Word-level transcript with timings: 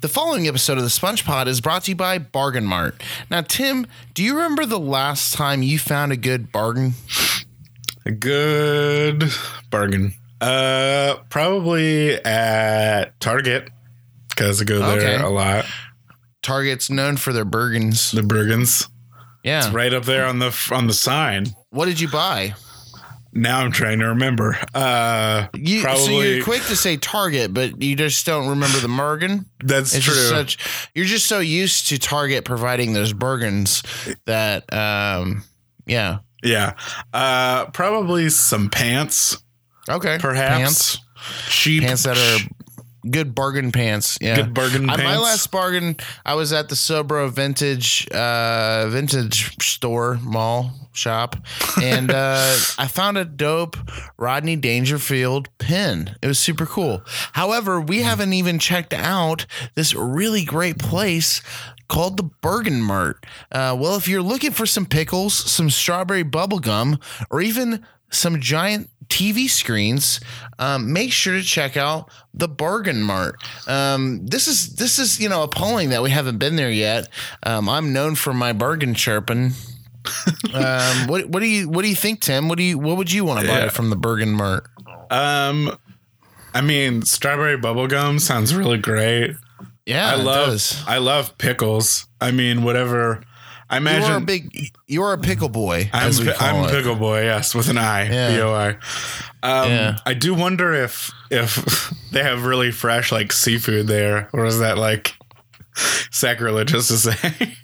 The 0.00 0.08
following 0.08 0.48
episode 0.48 0.78
of 0.78 0.84
the 0.84 0.90
Sponge 0.90 1.24
Pod 1.26 1.46
is 1.46 1.60
brought 1.60 1.84
to 1.84 1.90
you 1.90 1.94
by 1.94 2.16
Bargain 2.18 2.64
Mart. 2.64 3.02
Now, 3.30 3.42
Tim, 3.42 3.86
do 4.14 4.22
you 4.22 4.34
remember 4.34 4.64
the 4.64 4.78
last 4.80 5.34
time 5.34 5.62
you 5.62 5.78
found 5.78 6.10
a 6.10 6.16
good 6.16 6.50
bargain? 6.50 6.94
A 8.06 8.10
good 8.10 9.30
bargain. 9.70 10.14
Uh, 10.40 11.16
probably 11.28 12.14
at 12.24 13.18
Target 13.20 13.68
because 14.30 14.62
I 14.62 14.64
go 14.64 14.78
there 14.78 14.96
Okay. 15.16 15.22
a 15.22 15.28
lot. 15.28 15.66
Target's 16.42 16.88
known 16.88 17.18
for 17.18 17.34
their 17.34 17.44
bargains. 17.44 18.10
The 18.12 18.22
Bergens, 18.22 18.88
Yeah. 19.44 19.70
right 19.70 19.92
up 19.92 20.06
there 20.06 20.24
on 20.24 20.38
the 20.38 20.56
on 20.72 20.86
the 20.86 20.94
sign. 20.94 21.54
What 21.68 21.84
did 21.84 22.00
you 22.00 22.08
buy? 22.08 22.54
Now 23.32 23.60
I'm 23.60 23.70
trying 23.70 24.00
to 24.00 24.06
remember. 24.06 24.56
Uh, 24.74 25.46
You, 25.54 25.78
so 25.80 25.84
probably 25.84 26.34
you're 26.36 26.44
quick 26.44 26.62
to 26.64 26.74
say 26.76 26.96
Target, 26.96 27.54
but 27.54 27.80
you 27.80 27.94
just 27.94 28.26
don't 28.26 28.48
remember 28.48 28.78
the 28.78 28.88
bargain. 28.88 29.46
that's 29.62 29.94
It's 29.94 30.04
true. 30.04 30.14
just 30.14 30.28
such. 30.28 30.90
You're 30.94 31.04
just 31.06 31.26
so 31.26 31.38
used 31.38 31.88
to 31.88 31.98
Target 31.98 32.44
providing 32.44 32.92
those 32.92 33.12
Bergens 33.12 33.84
that, 34.26 34.72
um, 34.72 35.44
yeah. 35.86 36.18
yeah. 36.42 36.74
Uh, 37.12 37.66
probably 37.66 38.28
some 38.30 38.68
pants, 38.68 39.38
Okay. 39.88 40.18
perhaps. 40.20 40.56
Pants. 40.58 40.98
Cheap 41.48 41.82
Pants 41.84 42.02
that 42.04 42.16
are 42.16 42.48
good 43.08 43.34
bargain 43.34 43.72
pants. 43.72 44.18
Yeah. 44.20 44.36
good 44.36 44.54
bargain 44.54 44.86
pants. 44.86 45.02
my 45.02 45.18
last 45.18 45.50
bargain, 45.50 45.96
I 46.24 46.34
was 46.34 46.52
at 46.52 46.68
the 46.68 46.74
Sobro 46.74 47.30
Vintage 47.30 48.08
uh, 48.08 48.88
Vintage 48.88 49.62
Store 49.62 50.18
Mall 50.22 50.72
shop, 50.92 51.36
and 51.82 52.10
uh, 52.14 52.56
I 52.78 52.86
found 52.86 53.18
a 53.18 53.24
dope 53.24 53.76
Rodney 54.16 54.56
Dangerfield 54.56 55.48
pin. 55.58 56.16
It 56.22 56.26
was 56.26 56.38
super 56.38 56.66
cool. 56.66 57.02
However, 57.32 57.80
we 57.80 58.02
haven't 58.02 58.32
even 58.32 58.58
checked 58.58 58.92
out 58.92 59.46
this 59.74 59.94
really 59.94 60.44
great 60.44 60.78
place 60.78 61.42
called 61.88 62.16
the 62.16 62.22
Bargain 62.22 62.80
Mart. 62.80 63.26
Uh, 63.50 63.76
well, 63.78 63.96
if 63.96 64.06
you're 64.06 64.22
looking 64.22 64.52
for 64.52 64.64
some 64.64 64.86
pickles, 64.86 65.34
some 65.34 65.68
strawberry 65.68 66.22
bubble 66.22 66.60
gum, 66.60 66.98
or 67.30 67.40
even 67.40 67.84
some 68.10 68.40
giant 68.40 68.90
TV 69.08 69.48
screens, 69.48 70.20
um, 70.58 70.92
make 70.92 71.12
sure 71.12 71.34
to 71.34 71.42
check 71.42 71.76
out 71.76 72.10
the 72.32 72.46
Bargain 72.48 73.02
Mart. 73.02 73.36
Um, 73.66 74.24
this 74.26 74.46
is 74.46 74.76
this 74.76 74.98
is 74.98 75.18
you 75.20 75.28
know 75.28 75.42
appalling 75.42 75.90
that 75.90 76.02
we 76.02 76.10
haven't 76.10 76.38
been 76.38 76.56
there 76.56 76.70
yet. 76.70 77.08
Um, 77.42 77.68
I'm 77.68 77.92
known 77.92 78.14
for 78.14 78.32
my 78.32 78.52
bargain 78.52 78.94
chirping. 78.94 79.52
um, 80.54 81.06
what 81.08 81.26
what 81.28 81.40
do 81.40 81.46
you 81.46 81.68
what 81.68 81.82
do 81.82 81.88
you 81.88 81.96
think, 81.96 82.20
Tim? 82.20 82.48
What 82.48 82.56
do 82.58 82.64
you 82.64 82.78
what 82.78 82.96
would 82.96 83.12
you 83.12 83.24
want 83.24 83.40
to 83.40 83.46
buy 83.48 83.58
Yeah. 83.60 83.68
from 83.68 83.90
the 83.90 83.96
Bargain 83.96 84.30
Mart? 84.32 84.64
um, 85.10 85.76
I 86.54 86.60
mean, 86.60 87.02
strawberry 87.02 87.58
bubblegum 87.58 88.20
sounds 88.20 88.54
really 88.54 88.78
great. 88.78 89.36
Yeah, 89.86 90.10
I 90.12 90.14
love. 90.16 90.84
I 90.86 90.98
love 90.98 91.36
pickles. 91.38 92.06
I 92.20 92.30
mean, 92.30 92.62
whatever. 92.62 93.22
I 93.70 93.78
You 93.78 93.86
are 93.86 93.88
a 93.88 93.96
imagine 93.98 94.24
big 94.24 94.72
you 94.88 95.02
are 95.02 95.12
a 95.12 95.18
pickle 95.18 95.48
boy, 95.48 95.88
I'm, 95.92 96.08
as 96.08 96.20
we 96.20 96.32
call 96.32 96.64
I'm 96.64 96.68
it. 96.68 96.72
pickle 96.72 96.96
boy. 96.96 97.22
Yes, 97.22 97.54
with 97.54 97.68
an 97.68 97.78
I. 97.78 98.10
Yeah. 98.10 98.34
B 98.36 98.40
O 98.42 98.52
I. 98.52 98.68
Um, 99.42 99.70
Yeah. 99.70 99.96
I 100.04 100.14
do 100.14 100.34
wonder 100.34 100.74
if 100.74 101.10
if 101.30 101.92
they 102.12 102.22
have 102.22 102.44
really 102.44 102.72
fresh 102.72 103.12
like 103.12 103.32
seafood 103.32 103.86
there, 103.86 104.28
or 104.32 104.44
is 104.44 104.58
that 104.58 104.76
like 104.76 105.14
sacrilegious 106.10 106.88
to 106.88 106.98
say? 106.98 107.56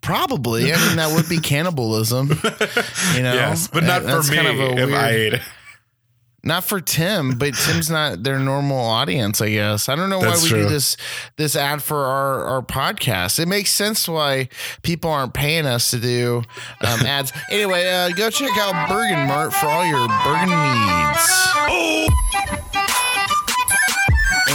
Probably. 0.00 0.72
I 0.72 0.76
mean, 0.86 0.96
that 0.96 1.12
would 1.14 1.28
be 1.28 1.38
cannibalism. 1.42 2.28
You 2.28 3.22
know, 3.22 3.34
yes, 3.34 3.68
but 3.68 3.82
not 3.84 4.02
for 4.02 4.22
me. 4.30 4.36
kind 4.36 4.46
of 4.48 4.78
if 4.78 4.94
I 4.94 5.10
ate 5.10 5.34
it. 5.34 5.42
Not 6.44 6.64
for 6.64 6.80
Tim, 6.80 7.36
but 7.36 7.54
Tim's 7.54 7.90
not 7.98 8.22
their 8.22 8.38
normal 8.38 8.78
audience, 8.78 9.40
I 9.40 9.50
guess. 9.50 9.88
I 9.88 9.96
don't 9.96 10.08
know 10.08 10.20
That's 10.20 10.50
why 10.50 10.56
we 10.56 10.62
do 10.62 10.68
this 10.68 10.96
this 11.36 11.56
ad 11.56 11.82
for 11.82 12.04
our, 12.04 12.44
our 12.44 12.62
podcast. 12.62 13.38
It 13.38 13.48
makes 13.48 13.70
sense 13.70 14.08
why 14.08 14.48
people 14.82 15.10
aren't 15.10 15.34
paying 15.34 15.66
us 15.66 15.90
to 15.90 15.98
do 15.98 16.42
um, 16.80 17.00
ads. 17.06 17.32
Anyway, 17.50 17.88
uh, 17.88 18.10
go 18.10 18.30
check 18.30 18.56
out 18.56 18.88
Bargain 18.88 19.26
Mart 19.26 19.52
for 19.52 19.66
all 19.66 19.84
your 19.84 20.06
Bergen 20.24 20.48
needs. 20.48 22.67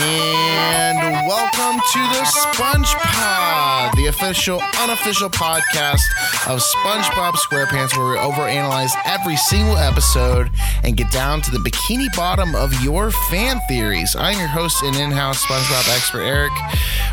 And 0.05 0.99
welcome 1.25 1.79
to 1.79 1.99
the 1.99 2.25
Sponge 2.25 2.93
Pod, 2.95 3.95
the 3.95 4.07
official, 4.07 4.61
unofficial 4.79 5.29
podcast 5.29 6.01
of 6.45 6.59
SpongeBob 6.59 7.35
SquarePants, 7.35 7.95
where 7.95 8.11
we 8.11 8.17
overanalyze 8.17 8.91
every 9.05 9.37
single 9.37 9.77
episode 9.77 10.49
and 10.83 10.97
get 10.97 11.09
down 11.09 11.41
to 11.43 11.51
the 11.51 11.57
bikini 11.59 12.13
bottom 12.17 12.53
of 12.53 12.73
your 12.83 13.11
fan 13.11 13.61
theories. 13.69 14.13
I'm 14.13 14.37
your 14.37 14.49
host 14.49 14.83
and 14.83 14.93
in-house 14.93 15.45
SpongeBob 15.45 15.95
expert, 15.95 16.23
Erik. 16.23 16.51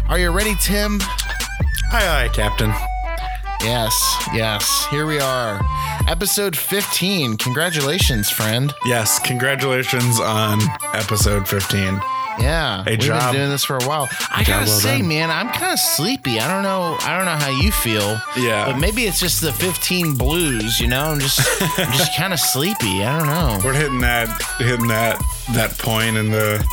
Are 0.09 0.19
you 0.19 0.33
ready, 0.33 0.57
Tim? 0.61 0.99
Hi, 1.93 2.25
hi, 2.25 2.29
Captain. 2.33 2.71
Yes, 3.63 4.17
yes. 4.35 4.87
Here 4.91 5.07
we 5.07 5.21
are, 5.21 5.61
episode 6.09 6.57
15. 6.57 7.37
Congratulations, 7.37 8.31
friend. 8.31 8.75
Yes, 8.85 9.21
congratulations 9.21 10.19
on 10.19 10.59
episode 10.93 11.47
15. 11.47 12.01
Yeah, 12.41 12.85
Hey, 12.85 12.93
we've 12.93 13.01
job. 13.01 13.33
been 13.33 13.41
doing 13.41 13.51
this 13.51 13.65
for 13.65 13.77
a 13.77 13.85
while. 13.85 14.09
I 14.31 14.45
gotta 14.45 14.67
well 14.67 14.79
say, 14.81 14.99
done. 14.99 15.09
man, 15.09 15.31
I'm 15.31 15.49
kind 15.51 15.73
of 15.73 15.79
sleepy. 15.79 16.41
I 16.41 16.49
don't 16.53 16.63
know. 16.63 16.97
I 17.01 17.17
don't 17.17 17.27
know 17.27 17.37
how 17.45 17.51
you 17.51 17.71
feel. 17.71 18.21
Yeah. 18.37 18.67
but 18.73 18.79
maybe 18.79 19.03
it's 19.05 19.21
just 19.21 19.41
the 19.41 19.53
15 19.53 20.17
blues. 20.17 20.81
You 20.81 20.89
know, 20.89 21.05
I'm 21.05 21.21
just, 21.21 21.41
I'm 21.79 21.93
just 21.93 22.17
kind 22.17 22.33
of 22.33 22.41
sleepy. 22.41 23.05
I 23.05 23.19
don't 23.19 23.29
know. 23.29 23.59
We're 23.65 23.75
hitting 23.75 24.01
that 24.01 24.29
hitting 24.59 24.89
that 24.89 25.21
that 25.55 25.77
point 25.79 26.17
in 26.17 26.31
the 26.31 26.65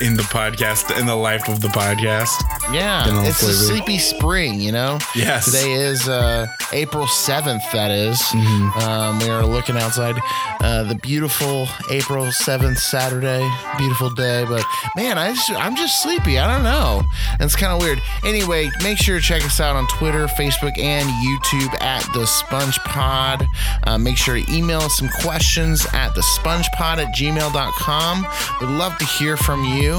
in 0.00 0.14
the 0.16 0.22
podcast 0.24 0.98
in 0.98 1.06
the 1.06 1.14
life 1.14 1.48
of 1.48 1.60
the 1.60 1.68
podcast. 1.68 2.30
Yeah, 2.72 3.04
Been 3.04 3.16
a 3.16 3.24
it's 3.24 3.42
a 3.42 3.52
sleepy. 3.52 3.98
sleepy 3.98 3.98
spring. 3.98 4.60
You 4.60 4.72
know. 4.72 4.98
Yes. 5.14 5.46
Today 5.46 5.72
is 5.72 6.08
uh, 6.08 6.46
April 6.72 7.06
7th. 7.06 7.70
That 7.72 7.90
is. 7.90 8.18
Mm-hmm. 8.18 8.78
Um, 8.80 9.18
we 9.18 9.28
are 9.28 9.44
looking 9.44 9.76
outside 9.76 10.16
uh, 10.60 10.84
the 10.84 10.94
beautiful 10.96 11.66
April 11.90 12.24
7th 12.26 12.78
Saturday. 12.78 13.48
Beautiful 13.78 14.10
day, 14.10 14.44
but 14.48 14.64
man, 14.96 15.18
I 15.18 15.32
just, 15.34 15.50
I'm 15.50 15.76
just 15.76 16.02
sleepy. 16.02 16.38
I 16.38 16.46
don't 16.52 16.62
know. 16.64 17.02
It's 17.40 17.56
kind 17.56 17.72
of 17.72 17.80
weird. 17.80 18.00
Anyway, 18.24 18.70
make 18.82 18.98
sure 18.98 19.18
to 19.18 19.22
check 19.22 19.44
us 19.44 19.60
out 19.60 19.76
on 19.76 19.86
Twitter, 19.88 20.26
Facebook, 20.26 20.78
and 20.78 21.08
YouTube 21.08 21.80
at 21.82 22.06
the 22.14 22.26
Sponge 22.26 22.78
Pod. 22.80 23.44
Uh, 23.84 23.98
make 23.98 24.16
sure 24.16 24.36
to 24.40 24.52
email 24.52 24.80
us 24.80 24.96
some 24.98 25.08
questions 25.22 25.86
at 25.92 26.14
the 26.14 26.22
spongepod 26.22 26.98
at 26.98 27.14
gmail.com. 27.14 28.26
We'd 28.60 28.76
love 28.76 28.96
to 28.98 29.04
hear 29.04 29.36
from 29.36 29.64
you. 29.64 29.89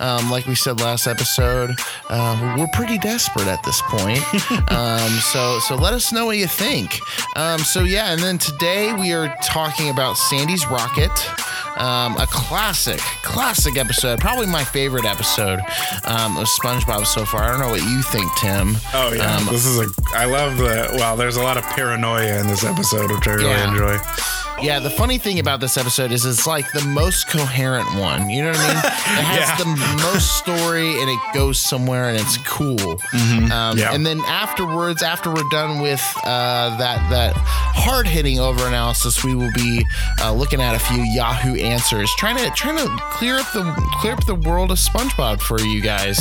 Um, 0.00 0.30
like 0.30 0.46
we 0.46 0.54
said 0.54 0.80
last 0.80 1.06
episode, 1.06 1.70
uh, 2.08 2.56
we're 2.58 2.68
pretty 2.68 2.98
desperate 2.98 3.46
at 3.48 3.62
this 3.64 3.80
point. 3.88 4.22
um, 4.70 5.10
so 5.32 5.58
so 5.60 5.74
let 5.76 5.92
us 5.94 6.12
know 6.12 6.26
what 6.26 6.36
you 6.36 6.46
think. 6.46 6.98
Um, 7.36 7.58
so 7.60 7.82
yeah, 7.82 8.12
and 8.12 8.20
then 8.22 8.38
today 8.38 8.92
we 8.92 9.12
are 9.12 9.34
talking 9.44 9.88
about 9.90 10.16
Sandy's 10.16 10.66
Rocket. 10.66 11.10
Um, 11.78 12.16
a 12.16 12.26
classic, 12.26 12.98
classic 13.22 13.76
episode. 13.78 14.18
Probably 14.18 14.46
my 14.48 14.64
favorite 14.64 15.04
episode 15.04 15.60
um, 16.04 16.36
of 16.36 16.48
SpongeBob 16.48 17.06
so 17.06 17.24
far. 17.24 17.44
I 17.44 17.50
don't 17.52 17.60
know 17.60 17.70
what 17.70 17.82
you 17.84 18.02
think, 18.02 18.28
Tim. 18.38 18.76
Oh 18.94 19.12
yeah, 19.14 19.36
Um, 19.36 19.46
this 19.46 19.64
is 19.64 19.78
a. 19.78 19.86
I 20.12 20.24
love 20.24 20.56
the. 20.56 20.88
Well, 20.94 21.16
there's 21.16 21.36
a 21.36 21.42
lot 21.42 21.56
of 21.56 21.62
paranoia 21.64 22.40
in 22.40 22.48
this 22.48 22.64
episode, 22.64 23.12
which 23.12 23.28
I 23.28 23.34
really 23.34 23.50
Yeah. 23.50 23.70
enjoy. 23.70 23.96
Yeah, 24.60 24.80
the 24.80 24.90
funny 24.90 25.18
thing 25.18 25.38
about 25.38 25.60
this 25.60 25.76
episode 25.76 26.10
is 26.10 26.24
it's 26.26 26.46
like 26.46 26.70
the 26.72 26.84
most 26.84 27.28
coherent 27.28 27.86
one. 27.94 28.28
You 28.28 28.42
know 28.42 28.50
what 28.50 28.58
I 28.60 28.68
mean? 28.68 28.76
It 28.78 29.24
has 29.24 29.48
Yeah. 29.48 29.56
the 29.56 30.02
most 30.12 30.36
story 30.36 31.00
and 31.00 31.08
it 31.08 31.20
goes 31.32 31.60
somewhere 31.60 32.08
and 32.08 32.18
it's 32.18 32.36
cool. 32.38 33.00
Um, 33.52 33.78
Yeah. 33.78 33.92
And 33.92 34.04
then 34.04 34.20
afterwards, 34.26 35.02
after 35.02 35.30
we're 35.32 35.48
done 35.50 35.80
with 35.80 36.02
uh, 36.24 36.76
that 36.78 37.08
that 37.10 37.34
hard 37.36 38.06
hitting 38.08 38.40
over 38.40 38.66
analysis, 38.66 39.22
we 39.24 39.34
will 39.36 39.52
be 39.52 39.84
uh, 40.22 40.32
looking 40.32 40.60
at 40.60 40.74
a 40.74 40.78
few 40.80 41.02
Yahoo 41.02 41.54
answers, 41.56 42.10
trying 42.18 42.36
to 42.38 42.50
trying 42.50 42.78
to 42.78 42.88
clear 43.12 43.36
up 43.36 43.50
the 43.52 43.62
clear 44.00 44.14
up 44.14 44.26
the 44.26 44.34
world 44.34 44.70
of 44.72 44.78
SpongeBob 44.78 45.40
for 45.40 45.60
you 45.60 45.80
guys 45.80 46.18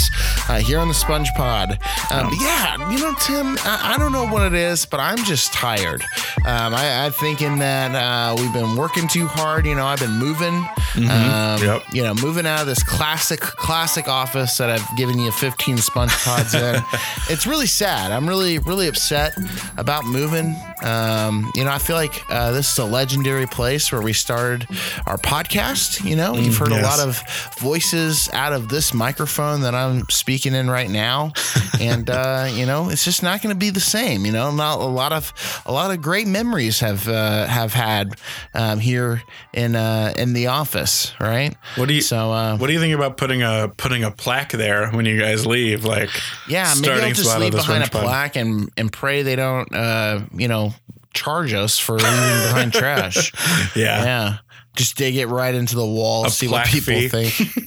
uh, 0.48 0.60
here 0.60 0.78
on 0.80 0.88
the 0.88 0.94
Sponge 0.94 1.30
Pod. 1.36 1.72
Um, 2.12 2.30
but 2.30 2.40
yeah, 2.40 2.92
you 2.92 3.00
know, 3.00 3.14
Tim, 3.20 3.58
I, 3.64 3.96
I 3.96 3.98
don't 3.98 4.12
know 4.12 4.28
what 4.28 4.44
it 4.44 4.54
is, 4.54 4.86
but 4.86 5.00
I'm 5.00 5.18
just 5.26 5.54
tired. 5.54 6.04
Um, 6.46 6.76
I, 6.76 7.06
I'm 7.06 7.12
thinking 7.14 7.58
that 7.60 7.96
uh, 8.28 8.36
we've 8.40 8.54
been 8.54 8.76
working 8.76 9.08
too 9.08 9.26
hard. 9.28 9.66
You 9.66 9.76
know, 9.76 9.86
I've 9.86 10.00
been 10.00 10.18
moving. 10.18 10.54
Um, 10.98 11.62
Yep. 11.62 11.84
You 11.94 12.04
know, 12.04 12.14
moving 12.16 12.46
out 12.48 12.62
of 12.62 12.68
this 12.68 12.82
classic 12.84 13.40
classic 13.40 14.08
office 14.08 14.58
that 14.58 14.70
I've 14.70 14.98
given 14.98 15.20
you 15.20 15.32
15 15.32 15.78
Sponge 15.78 16.12
Pods 16.12 16.54
in. 16.54 16.82
it's 17.30 17.46
really 17.46 17.68
sad. 17.68 18.12
I'm 18.12 18.28
really 18.28 18.58
really 18.60 18.88
upset 18.88 19.34
about 19.78 20.06
moving. 20.06 20.56
Um, 20.84 21.52
you 21.56 21.64
know, 21.64 21.72
I 21.72 21.78
feel 21.78 21.96
like 21.96 22.24
uh, 22.30 22.52
this 22.52 22.72
is 22.72 22.78
a 22.80 22.86
legendary 22.86 23.48
place 23.48 23.92
where 23.92 24.02
we 24.02 24.14
started 24.14 24.68
our 25.06 25.18
podcast. 25.18 26.04
You 26.04 26.16
know, 26.16 26.36
you've 26.36 26.58
heard 26.58 26.72
a 26.72 26.82
lot 26.82 27.00
of 27.00 27.22
voices 27.60 28.30
out 28.34 28.54
of 28.54 28.70
this 28.70 28.94
microphone 28.94 29.62
that 29.62 29.76
I'm 29.76 30.08
speaking 30.10 30.54
in 30.54 30.70
right 30.70 30.90
now, 30.90 31.34
and 31.80 32.10
uh, 32.10 32.48
you 32.52 32.66
know, 32.66 32.90
it's 32.90 33.04
just 33.06 33.24
not 33.24 33.42
going 33.42 33.54
to 33.54 33.60
be 33.60 33.70
the 33.70 33.80
same. 33.80 34.26
You 34.26 34.32
know, 34.32 34.52
not 34.52 34.80
a 34.80 34.86
lot 34.86 35.12
of 35.12 35.34
a 35.66 35.72
lot 35.72 35.92
of 35.92 36.02
great 36.02 36.28
memories 36.28 36.80
have 36.80 37.08
uh, 37.08 37.46
have 37.46 37.74
had 37.74 38.17
um, 38.54 38.80
here 38.80 39.22
in 39.54 39.76
uh, 39.76 40.14
in 40.18 40.34
the 40.34 40.48
office, 40.48 41.14
right? 41.20 41.56
What 41.76 41.88
do 41.88 41.94
you 41.94 42.02
So 42.02 42.32
uh, 42.32 42.58
What 42.58 42.68
do 42.68 42.74
you 42.74 42.80
think 42.80 42.96
about 42.96 43.18
putting 43.18 43.42
a 43.44 43.72
putting 43.78 44.04
a 44.04 44.12
plaque 44.12 44.52
there 44.52 44.90
when 44.92 45.06
you 45.06 45.20
guys 45.20 45.46
leave? 45.46 45.86
Like 45.86 46.10
yeah, 46.48 46.74
maybe 46.76 46.90
I'll 46.90 46.96
starting 46.98 47.14
just 47.14 47.40
leave 47.40 47.52
behind 47.54 47.84
a 47.84 47.90
plaque 47.90 48.36
and 48.36 48.70
and 48.78 48.92
pray 48.92 49.22
they 49.24 49.36
don't 49.36 49.74
uh, 49.74 50.22
you 50.34 50.48
know 50.48 50.74
charge 51.14 51.54
us 51.54 51.80
for 51.80 51.94
leaving 51.94 52.12
behind 52.12 52.74
trash. 52.74 53.32
Yeah. 53.76 54.04
Yeah. 54.04 54.38
Just 54.76 54.96
dig 54.96 55.16
it 55.16 55.26
right 55.26 55.56
into 55.56 55.76
the 55.76 55.86
wall, 55.86 56.26
A 56.26 56.30
see 56.30 56.48
what 56.48 56.68
people 56.68 56.94
fee. 56.94 57.08
think. 57.10 57.67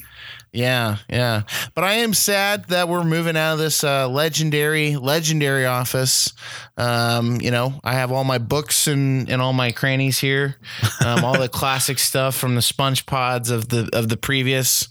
yeah, 0.53 0.97
yeah. 1.09 1.43
But 1.75 1.85
I 1.85 1.93
am 1.95 2.13
sad 2.13 2.65
that 2.65 2.89
we're 2.89 3.05
moving 3.05 3.37
out 3.37 3.53
of 3.53 3.59
this 3.59 3.85
uh, 3.85 4.09
legendary, 4.09 4.97
legendary 4.97 5.65
office. 5.65 6.33
Um, 6.75 7.39
you 7.39 7.51
know, 7.51 7.79
I 7.85 7.93
have 7.93 8.11
all 8.11 8.25
my 8.25 8.37
books 8.37 8.87
and, 8.87 9.29
and 9.29 9.41
all 9.41 9.53
my 9.53 9.71
crannies 9.71 10.19
here. 10.19 10.57
Um, 11.05 11.23
all 11.23 11.37
the 11.37 11.47
classic 11.51 11.99
stuff 11.99 12.35
from 12.35 12.55
the 12.55 12.61
sponge 12.61 13.05
pods 13.05 13.49
of 13.49 13.69
the 13.69 13.89
of 13.93 14.09
the 14.09 14.17
previous. 14.17 14.89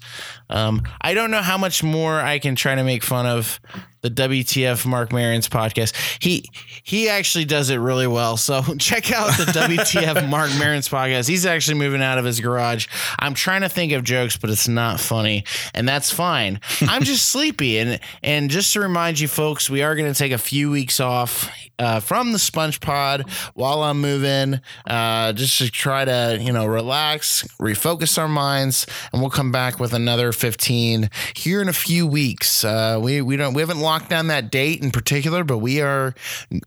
Um, 0.51 0.83
I 1.01 1.15
don't 1.15 1.31
know 1.31 1.41
how 1.43 1.57
much 1.57 1.83
more 1.83 2.21
I 2.21 2.39
can 2.39 2.57
try 2.57 2.75
to 2.75 2.85
make 2.85 3.03
fun 3.03 3.27
of 3.27 3.61
the 4.03 4.11
WTF 4.11 4.87
Marc 4.87 5.13
Maron's 5.13 5.49
podcast. 5.49 5.95
He 6.23 6.45
he 6.83 7.09
actually 7.09 7.45
does 7.45 7.71
it 7.71 7.77
really 7.77 8.07
well. 8.07 8.37
So 8.37 8.63
check 8.79 9.13
out 9.13 9.37
the 9.37 9.45
WTF 9.45 10.29
Marc 10.31 10.51
Maron's 10.59 10.89
podcast. 10.89 11.29
He's 11.29 11.47
actually 11.47 11.79
moving 11.79 12.03
out 12.03 12.19
of 12.19 12.25
his 12.25 12.41
garage. 12.41 12.87
I'm 13.19 13.35
trying 13.35 13.61
to 13.63 13.69
think 13.69 13.93
of 13.93 14.05
jokes, 14.05 14.37
but 14.37 14.51
it's 14.51 14.69
not 14.69 15.01
funny, 15.01 15.45
and 15.75 15.89
that's 15.89 16.11
fine. 16.11 16.61
I'm 16.81 17.03
just 17.03 17.29
sleepy, 17.29 17.79
and 17.79 18.01
and 18.23 18.51
just 18.51 18.73
to 18.73 18.81
remind 18.81 19.21
you 19.21 19.29
folks, 19.29 19.69
we 19.69 19.83
are 19.83 19.95
going 19.95 20.11
to 20.13 20.19
take 20.19 20.33
a 20.33 20.39
few 20.39 20.71
weeks 20.71 21.01
off 21.01 21.51
uh, 21.79 22.01
from 22.01 22.33
the 22.33 22.39
Sponge 22.39 22.81
Pod 22.81 23.29
while 23.55 23.83
I'm 23.83 24.01
moving, 24.01 24.61
uh, 24.87 25.33
just 25.33 25.59
to 25.59 25.71
try 25.71 26.05
to 26.05 26.39
you 26.41 26.53
know 26.53 26.67
relax, 26.67 27.47
refocus 27.61 28.17
our 28.19 28.29
minds, 28.29 28.87
and 29.13 29.21
we'll 29.21 29.31
come 29.31 29.53
back 29.53 29.79
with 29.79 29.93
another 29.93 30.33
15 30.41 31.11
here 31.35 31.61
in 31.61 31.69
a 31.69 31.73
few 31.73 32.07
weeks. 32.07 32.65
Uh, 32.65 32.99
we 33.01 33.21
we 33.21 33.37
don't 33.37 33.53
we 33.55 33.61
haven't 33.63 33.81
locked 33.81 34.09
down 34.09 34.29
that 34.29 34.51
date 34.51 34.83
in 34.83 34.91
particular, 34.91 35.45
but 35.45 35.59
we 35.59 35.81
are. 35.83 36.15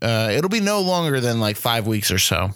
Uh, 0.00 0.30
it'll 0.32 0.48
be 0.48 0.60
no 0.60 0.80
longer 0.80 1.20
than 1.20 1.40
like 1.40 1.56
five 1.56 1.86
weeks 1.86 2.10
or 2.10 2.18
so. 2.18 2.50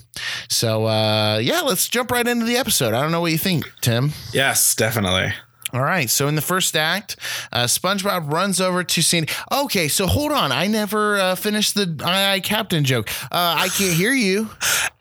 So 0.47 0.85
uh, 0.85 1.39
yeah, 1.41 1.61
let's 1.61 1.87
jump 1.89 2.11
right 2.11 2.25
into 2.27 2.45
the 2.45 2.57
episode. 2.57 2.93
I 2.93 3.01
don't 3.01 3.11
know 3.11 3.21
what 3.21 3.31
you 3.31 3.37
think, 3.37 3.65
Tim. 3.81 4.11
Yes, 4.33 4.75
definitely. 4.75 5.33
All 5.71 5.83
right. 5.83 6.09
So 6.09 6.27
in 6.27 6.35
the 6.35 6.41
first 6.41 6.75
act, 6.75 7.15
uh, 7.51 7.65
SpongeBob 7.65 8.31
runs 8.31 8.59
over 8.59 8.83
to 8.83 9.01
Sandy. 9.03 9.31
Okay, 9.51 9.87
so 9.87 10.07
hold 10.07 10.31
on. 10.31 10.51
I 10.51 10.65
never 10.67 11.19
uh, 11.19 11.35
finished 11.35 11.75
the 11.75 12.01
aye 12.03 12.33
aye 12.33 12.39
Captain 12.39 12.83
joke. 12.83 13.09
Uh, 13.31 13.55
I 13.57 13.67
can't 13.69 13.93
hear 13.93 14.13
you. 14.13 14.49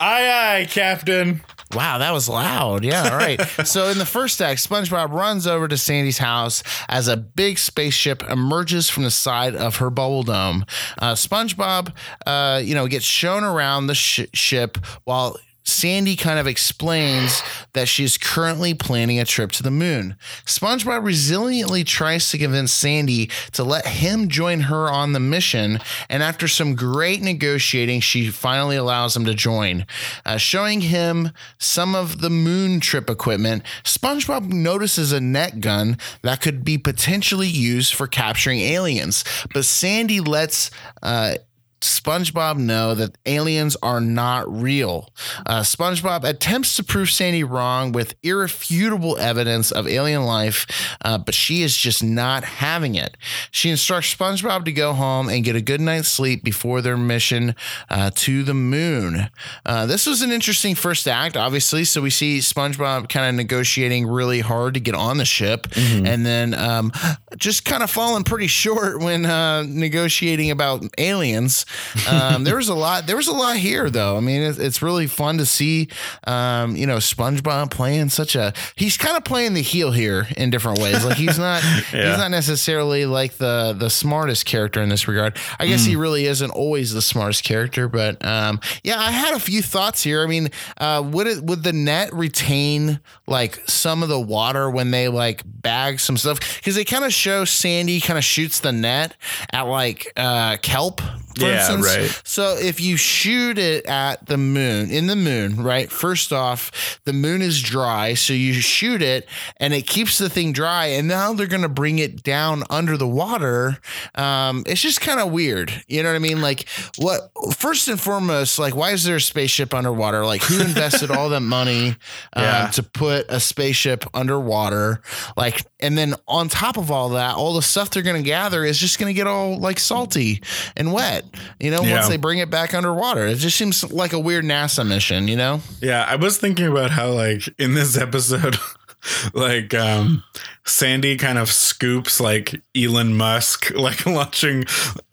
Aye, 0.01 0.29
aye, 0.61 0.67
Captain. 0.71 1.41
Wow, 1.75 1.99
that 1.99 2.13
was 2.13 2.29
loud. 2.29 2.85
Yeah. 2.85 3.11
All 3.11 3.19
right. 3.19 3.41
so 3.65 3.89
in 3.89 3.99
the 3.99 4.07
first 4.07 4.41
act, 4.41 4.67
SpongeBob 4.67 5.11
runs 5.11 5.47
over 5.47 5.69
to 5.69 5.77
Sandy's 5.77 6.19
house 6.19 6.63
as 6.89 7.09
a 7.09 7.17
big 7.17 7.59
spaceship 7.59 8.23
emerges 8.29 8.89
from 8.89 9.03
the 9.03 9.11
side 9.11 9.55
of 9.55 9.77
her 9.77 9.91
bubble 9.91 10.23
dome. 10.23 10.65
Uh, 10.99 11.13
SpongeBob, 11.13 11.93
uh, 12.27 12.61
you 12.65 12.75
know, 12.75 12.87
gets 12.87 13.05
shown 13.05 13.45
around 13.45 13.87
the 13.87 13.95
sh- 13.95 14.27
ship 14.33 14.79
while. 15.05 15.37
Sandy 15.69 16.17
kind 16.17 16.39
of 16.39 16.47
explains 16.47 17.43
that 17.75 17.89
she's 17.89 18.17
currently 18.17 18.73
planning 18.75 19.21
a 19.21 19.25
trip 19.25 19.53
to 19.53 19.63
the 19.63 19.71
moon. 19.71 20.17
SpongeBob 20.47 21.03
resiliently 21.03 21.85
tries 21.85 22.31
to 22.31 22.39
convince 22.39 22.73
Sandy 22.73 23.31
to 23.53 23.63
let 23.63 23.87
him 23.87 24.29
join 24.29 24.61
her 24.61 24.91
on 24.91 25.13
the 25.13 25.21
mission, 25.21 25.79
and 26.09 26.23
after 26.23 26.49
some 26.49 26.75
great 26.75 27.21
negotiating, 27.21 28.01
she 28.01 28.31
finally 28.31 28.77
allows 28.77 29.15
him 29.15 29.27
to 29.27 29.35
join. 29.35 29.85
Uh, 30.25 30.39
showing 30.39 30.81
him 30.81 31.31
some 31.59 31.95
of 31.95 32.21
the 32.21 32.31
moon 32.31 32.81
trip 32.81 33.11
equipment, 33.11 33.63
SpongeBob 33.85 34.51
notices 34.51 35.13
a 35.13 35.21
net 35.21 35.61
gun 35.61 35.99
that 36.23 36.41
could 36.41 36.65
be 36.65 36.79
potentially 36.79 37.47
used 37.47 37.95
for 37.95 38.07
capturing 38.07 38.61
aliens, 38.61 39.23
but 39.53 39.65
Sandy 39.65 40.21
lets 40.21 40.71
uh, 41.03 41.35
SpongeBob 41.81 42.59
know 42.59 42.95
that 42.95 43.17
aliens 43.27 43.77
are 43.83 44.01
not 44.01 44.51
real. 44.51 45.11
Uh, 45.47 45.61
SpongeBob 45.61 46.25
attempts 46.25 46.77
to 46.77 46.85
prove 46.85 47.11
Sandy 47.11 47.45
wrong 47.45 47.93
with 47.93 48.15
irrefutable 48.23 49.17
evidence 49.19 49.71
of 49.71 49.87
alien 49.87 50.25
life, 50.25 50.67
uh, 51.05 51.19
but 51.19 51.35
she 51.35 51.63
is 51.63 51.77
just 51.77 52.03
not 52.03 52.45
having 52.45 52.95
it. 52.95 53.17
She 53.51 53.71
instructs 53.71 54.15
SpongeBob 54.15 54.65
to 54.65 54.73
go 54.73 54.93
home 54.93 55.29
and 55.29 55.45
get 55.45 55.57
a 55.57 55.61
good 55.61 55.81
night's 55.81 56.09
sleep 56.09 56.43
before 56.43 56.81
their 56.83 56.97
mission 56.97 57.55
uh, 57.89 58.11
to 58.15 58.43
the 58.43 58.55
moon. 58.55 59.29
Uh, 59.65 59.87
this 59.87 60.07
was 60.07 60.23
an 60.23 60.33
interesting 60.33 60.75
first 60.75 61.07
act, 61.07 61.37
obviously. 61.37 61.85
So 61.85 62.01
we 62.01 62.11
see 62.11 62.39
SpongeBob 62.39 63.09
kind 63.09 63.29
of 63.29 63.35
negotiating 63.35 64.07
really 64.07 64.41
hard 64.41 64.75
to 64.75 64.81
get 64.81 64.95
on 64.95 65.19
the 65.19 65.25
ship, 65.25 65.67
and 66.07 66.25
then 66.27 66.55
um, 66.55 66.93
just 67.37 67.65
kind 67.65 67.83
of 67.83 67.91
falling 67.91 68.25
pretty 68.25 68.47
short 68.59 69.01
when 69.01 69.27
uh, 69.27 69.63
negotiating 69.63 70.51
about 70.51 70.85
aliens. 70.99 71.65
Um, 72.11 72.45
there 72.45 72.57
was 72.57 72.69
a 72.69 72.75
lot. 72.75 73.07
There 73.07 73.17
was 73.17 73.29
a 73.29 73.33
lot 73.33 73.57
here, 73.57 73.91
though. 73.91 74.17
I 74.17 74.21
mean, 74.21 74.43
it's, 74.43 74.59
it's 74.59 74.83
really 74.83 75.07
fun 75.07 75.39
to 75.39 75.47
see. 75.47 75.89
Um, 76.27 76.77
you 76.77 76.87
know, 76.87 76.97
SpongeBob 76.97 77.71
playing 77.71 78.09
such 78.11 78.35
a. 78.35 78.53
He's 78.77 78.97
kind 78.97 79.17
of 79.17 79.25
playing 79.25 79.55
the 79.55 79.63
heel 79.63 79.93
here 79.93 80.27
in 80.37 80.51
different 80.51 80.79
ways. 80.79 81.05
Like 81.05 81.17
he's 81.17 81.39
not. 81.39 81.63
Yeah. 81.93 82.11
He's 82.11 82.19
not 82.19 82.31
necessarily 82.31 83.07
like 83.07 83.35
the 83.35 83.75
the 83.77 83.89
smartest 83.89 84.45
character 84.45 84.83
in 84.83 84.89
this 84.89 85.09
regard. 85.09 85.37
I 85.59 85.67
guess 85.67 85.85
he 85.85 85.97
really 85.97 86.27
isn't 86.27 86.51
always 86.51 86.93
the 86.93 87.01
smartest 87.01 87.45
character, 87.45 87.89
but 87.89 88.23
um, 88.25 88.61
yeah, 88.83 88.99
I 88.99 89.11
had 89.11 89.35
a 89.35 89.39
few 89.41 89.63
thoughts 89.63 90.03
here. 90.03 90.23
I 90.23 90.27
mean, 90.27 90.51
uh, 90.79 91.03
would 91.05 91.27
it 91.27 91.43
would 91.43 91.63
the 91.63 91.73
net 91.73 92.13
retain 92.13 93.01
like 93.27 93.61
some 93.69 94.03
of 94.03 94.09
the 94.09 94.21
water 94.21 94.69
when 94.71 94.91
they 94.91 95.09
like 95.09 95.43
bag 95.45 96.01
some 96.01 96.17
stuff? 96.17 96.41
Because 96.59 96.75
they 96.75 96.85
kind 96.85 97.05
of 97.05 97.13
show 97.13 97.45
Sandy 97.45 98.01
kind 98.01 98.19
of 98.19 98.25
shoots 98.25 98.61
the 98.61 98.73
net 98.73 99.17
at 99.53 99.63
like 99.63 100.13
uh, 100.17 100.57
kelp. 100.59 101.01
For 101.39 101.47
Yeah, 101.47 101.73
instance. 101.73 101.87
right. 101.97 102.23
So 102.25 102.57
if 102.57 102.81
you 102.81 102.97
shoot 102.97 103.59
it 103.59 103.87
at 103.87 104.27
the 104.27 104.37
moon, 104.37 104.91
in 104.91 105.07
the 105.07 105.17
moon, 105.17 105.63
right? 105.63 105.91
First 105.91 106.33
off, 106.33 106.99
the 107.05 107.13
moon 107.13 107.43
is 107.43 107.61
dry, 107.63 108.15
so 108.15 108.33
you 108.33 108.55
shoot 108.55 109.03
it 109.03 109.29
and 109.59 109.73
it 109.75 109.87
keeps 109.87 110.19
the 110.19 110.29
thing 110.29 110.53
dry. 110.53 110.87
And 110.87 111.09
now 111.09 111.33
they're 111.33 111.47
going 111.47 111.63
to 111.63 111.69
bring 111.69 111.99
it 111.99 112.23
down 112.23 112.65
under 112.71 112.97
the 112.97 113.07
water. 113.09 113.79
Um, 114.15 114.65
it's 114.67 114.81
just 114.81 115.01
kind 115.01 115.21
of 115.21 115.31
weird. 115.31 115.73
You 115.89 116.03
know 116.03 116.11
what 116.11 116.17
I 116.17 116.21
mean? 116.21 116.41
Like, 116.41 116.69
what? 116.97 117.31
First 117.57 117.89
and 117.89 118.01
foremost, 118.01 118.59
like, 118.59 118.75
why 118.75 118.91
is 118.93 119.05
there 119.05 119.17
a 119.17 119.21
spaceship 119.21 119.73
underwater? 119.75 120.25
Like, 120.27 120.43
who 120.43 120.61
invested 120.61 121.11
all 121.11 121.29
that 121.31 121.41
money 121.41 121.91
um, 122.33 122.43
Yeah. 122.43 122.67
to 122.69 122.83
put 122.83 123.27
a 123.29 123.41
spaceship 123.41 124.05
underwater? 124.15 125.01
Like, 125.37 125.65
and 125.81 125.97
then 125.97 126.15
on 126.27 126.49
top 126.49 126.77
of 126.77 126.91
all 126.91 127.11
that, 127.11 127.35
all 127.37 127.55
the 127.55 127.63
stuff 127.63 127.91
they're 127.91 128.03
going 128.03 128.23
to 128.23 128.27
gather 128.29 128.65
is 128.65 128.79
just 128.79 128.99
going 128.99 129.13
to 129.13 129.17
get 129.17 129.27
all 129.27 129.59
like 129.59 129.79
salty 129.79 130.43
and 130.77 130.93
wet. 130.93 131.25
You 131.61 131.71
know, 131.71 131.83
Yeah. 131.83 131.95
once 131.97 132.09
they 132.09 132.17
bring 132.17 132.39
it 132.39 132.51
back 132.51 132.75
underwater, 132.75 133.27
it 133.27 133.37
just 133.37 133.57
seems 133.57 133.91
like 133.93 134.13
a 134.13 134.19
weird 134.19 134.45
NASA 134.45 134.87
mission. 134.87 135.29
You 135.29 135.37
know? 135.37 135.61
Yeah, 135.81 136.05
I 136.09 136.17
was 136.17 136.39
thinking 136.39 136.67
about 136.67 136.91
how 136.91 137.11
like 137.11 137.49
in 137.59 137.75
this 137.75 137.97
episode 137.97 138.57
like 139.33 139.75
um 139.75 140.25
Sandy 140.65 141.17
kind 141.17 141.39
of 141.39 141.51
scoops 141.51 142.21
like 142.21 142.61
Elon 142.77 143.15
Musk 143.17 143.71
like 143.75 144.05
launching 144.07 144.65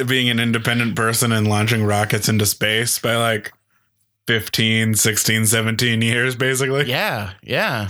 being 0.06 0.30
an 0.30 0.40
independent 0.40 0.96
person 0.96 1.32
and 1.32 1.48
launching 1.48 1.84
rockets 1.84 2.28
into 2.28 2.46
space 2.46 3.00
by 3.00 3.16
like 3.16 3.52
15, 4.28 4.96
16, 4.96 5.46
17 5.46 6.02
years 6.02 6.36
basically. 6.36 6.86
Yeah, 6.86 7.34
yeah, 7.44 7.90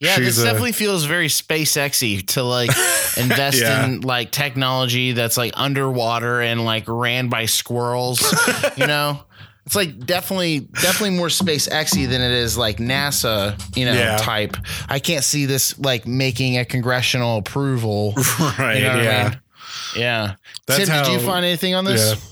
yeah. 0.00 0.14
She's 0.16 0.36
this 0.36 0.40
a- 0.40 0.44
definitely 0.44 0.72
feels 0.72 1.04
very 1.04 1.28
SpaceXy 1.28 2.26
to 2.28 2.42
like 2.42 2.70
invest 3.16 3.60
Yeah. 3.60 3.84
in 3.86 4.00
like 4.02 4.30
technology 4.30 5.12
that's 5.12 5.36
like 5.36 5.52
underwater 5.56 6.40
and 6.40 6.64
like 6.64 6.84
ran 6.86 7.28
by 7.28 7.46
squirrels. 7.46 8.22
you 8.76 8.86
know, 8.86 9.20
it's 9.66 9.74
like 9.74 9.98
definitely 10.06 10.60
definitely 10.60 11.16
more 11.16 11.28
SpaceXy 11.28 12.08
than 12.08 12.20
it 12.20 12.32
is 12.32 12.56
like 12.56 12.76
NASA. 12.78 13.60
You 13.76 13.86
know, 13.86 13.92
Yeah. 13.94 14.18
type. 14.18 14.56
I 14.88 14.98
can't 15.00 15.24
see 15.24 15.46
this 15.46 15.78
like 15.80 16.06
making 16.06 16.58
a 16.58 16.64
congressional 16.64 17.38
approval. 17.38 18.14
right. 18.58 18.76
You 18.76 18.82
know 18.82 18.88
what 18.88 18.98
I 19.00 19.02
yeah. 19.02 19.28
mean? 19.30 19.40
Yeah. 19.96 20.34
That's 20.66 20.86
Tim, 20.86 21.04
did 21.04 21.12
you 21.12 21.26
find 21.26 21.44
anything 21.44 21.74
on 21.74 21.84
this? 21.84 22.14
Yeah. 22.14 22.28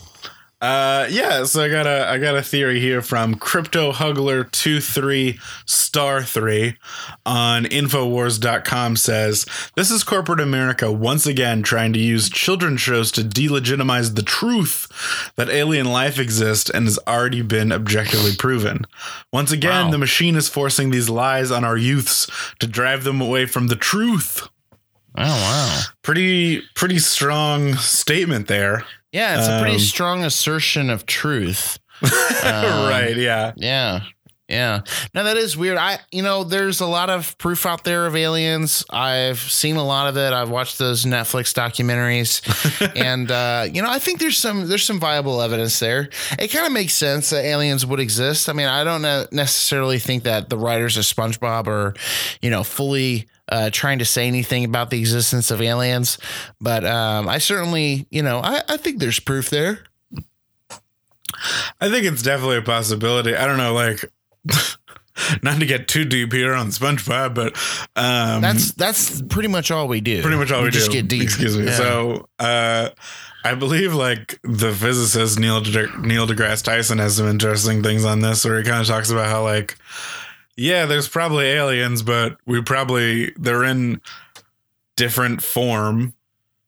Uh 0.60 1.06
yeah, 1.08 1.44
so 1.44 1.62
I 1.62 1.70
got 1.70 1.86
a 1.86 2.06
I 2.06 2.18
got 2.18 2.36
a 2.36 2.42
theory 2.42 2.80
here 2.80 3.00
from 3.00 3.36
Crypto 3.36 3.92
Hugler 3.92 4.44
23 4.52 5.38
star 5.64 6.22
3 6.22 6.76
on 7.24 7.64
infowars.com 7.64 8.96
says 8.96 9.46
this 9.74 9.90
is 9.90 10.04
corporate 10.04 10.38
America 10.40 10.92
once 10.92 11.26
again 11.26 11.62
trying 11.62 11.94
to 11.94 11.98
use 11.98 12.28
children's 12.28 12.82
shows 12.82 13.10
to 13.12 13.22
delegitimize 13.22 14.14
the 14.16 14.22
truth 14.22 14.86
that 15.36 15.48
alien 15.48 15.90
life 15.90 16.18
exists 16.18 16.68
and 16.68 16.84
has 16.84 16.98
already 17.08 17.40
been 17.40 17.72
objectively 17.72 18.36
proven. 18.38 18.86
Once 19.32 19.52
again, 19.52 19.86
Wow. 19.86 19.90
the 19.92 19.98
machine 19.98 20.36
is 20.36 20.50
forcing 20.50 20.90
these 20.90 21.08
lies 21.08 21.50
on 21.50 21.64
our 21.64 21.78
youths 21.78 22.26
to 22.58 22.66
drive 22.66 23.04
them 23.04 23.22
away 23.22 23.46
from 23.46 23.68
the 23.68 23.76
truth. 23.76 24.46
Oh 25.16 25.22
wow. 25.24 25.80
Pretty 26.02 26.60
pretty 26.74 26.98
strong 26.98 27.76
statement 27.76 28.46
there. 28.46 28.84
Yeah, 29.12 29.38
it's 29.38 29.48
a 29.48 29.58
pretty 29.60 29.76
Um, 29.76 29.80
strong 29.80 30.24
assertion 30.24 30.90
of 30.90 31.06
truth. 31.06 31.78
Um, 32.02 32.88
right, 32.88 33.14
yeah. 33.16 33.52
Yeah. 33.56 34.00
Yeah. 34.48 34.80
Now 35.14 35.22
that 35.24 35.36
is 35.36 35.56
weird. 35.56 35.76
I 35.78 35.98
you 36.10 36.22
know, 36.22 36.42
there's 36.42 36.80
a 36.80 36.86
lot 36.86 37.08
of 37.10 37.36
proof 37.38 37.66
out 37.66 37.84
there 37.84 38.06
of 38.06 38.16
aliens. 38.16 38.84
I've 38.90 39.38
seen 39.38 39.76
a 39.76 39.84
lot 39.84 40.08
of 40.08 40.16
it. 40.16 40.32
I've 40.32 40.48
watched 40.50 40.78
those 40.78 41.04
Netflix 41.04 41.54
documentaries. 41.54 42.40
and 42.96 43.30
uh, 43.30 43.66
you 43.72 43.80
know, 43.82 43.90
I 43.90 43.98
think 44.00 44.18
there's 44.18 44.38
some 44.38 44.66
there's 44.66 44.84
some 44.84 44.98
viable 44.98 45.40
evidence 45.42 45.78
there. 45.78 46.08
It 46.38 46.48
kind 46.48 46.66
of 46.66 46.72
makes 46.72 46.94
sense 46.94 47.30
that 47.30 47.44
aliens 47.44 47.84
would 47.86 48.00
exist. 48.00 48.48
I 48.48 48.54
mean, 48.54 48.66
I 48.66 48.82
don't 48.82 49.02
necessarily 49.32 49.98
think 50.00 50.24
that 50.24 50.48
the 50.48 50.56
writers 50.58 50.96
of 50.96 51.04
SpongeBob 51.04 51.66
are, 51.68 51.94
you 52.40 52.50
know, 52.50 52.64
fully 52.64 53.28
uh, 53.50 53.70
trying 53.72 53.98
to 53.98 54.04
say 54.04 54.26
anything 54.26 54.64
about 54.64 54.90
the 54.90 54.98
existence 54.98 55.50
of 55.50 55.60
aliens, 55.60 56.18
but 56.60 56.84
um, 56.84 57.28
I 57.28 57.38
certainly, 57.38 58.06
you 58.10 58.22
know, 58.22 58.40
I, 58.40 58.62
I 58.68 58.76
think 58.76 58.98
there's 58.98 59.20
proof 59.20 59.50
there. 59.50 59.80
I 61.80 61.88
think 61.88 62.04
it's 62.04 62.22
definitely 62.22 62.58
a 62.58 62.62
possibility. 62.62 63.34
I 63.34 63.46
don't 63.46 63.56
know, 63.56 63.74
like 63.74 64.04
not 65.42 65.60
to 65.60 65.66
get 65.66 65.88
too 65.88 66.04
deep 66.04 66.32
here 66.32 66.54
on 66.54 66.68
SpongeBob, 66.68 67.34
but 67.34 67.56
um, 67.96 68.42
that's 68.42 68.72
that's 68.72 69.22
pretty 69.22 69.48
much 69.48 69.70
all 69.70 69.88
we 69.88 70.00
do. 70.00 70.22
Pretty 70.22 70.36
much 70.36 70.50
all 70.50 70.60
we, 70.60 70.66
we 70.66 70.70
just 70.70 70.90
do. 70.90 70.98
get 70.98 71.08
deep. 71.08 71.22
Excuse 71.22 71.56
me. 71.56 71.64
Yeah. 71.66 71.76
So 71.76 72.28
uh, 72.38 72.90
I 73.44 73.54
believe 73.54 73.94
like 73.94 74.38
the 74.42 74.72
physicist 74.72 75.38
Neil 75.38 75.60
De- 75.60 76.00
Neil 76.00 76.26
deGrasse 76.26 76.62
Tyson 76.62 76.98
has 76.98 77.16
some 77.16 77.28
interesting 77.28 77.82
things 77.82 78.04
on 78.04 78.20
this, 78.20 78.44
where 78.44 78.58
he 78.58 78.64
kind 78.64 78.80
of 78.80 78.86
talks 78.86 79.10
about 79.10 79.26
how 79.26 79.42
like 79.42 79.76
yeah, 80.60 80.84
there's 80.84 81.08
probably 81.08 81.46
aliens, 81.46 82.02
but 82.02 82.36
we 82.44 82.60
probably 82.60 83.30
they're 83.38 83.64
in 83.64 84.02
different 84.94 85.42
form 85.42 86.12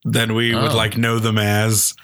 than 0.02 0.34
we 0.34 0.54
oh. 0.54 0.62
would 0.62 0.72
like 0.72 0.96
know 0.96 1.18
them 1.18 1.36
as, 1.36 1.94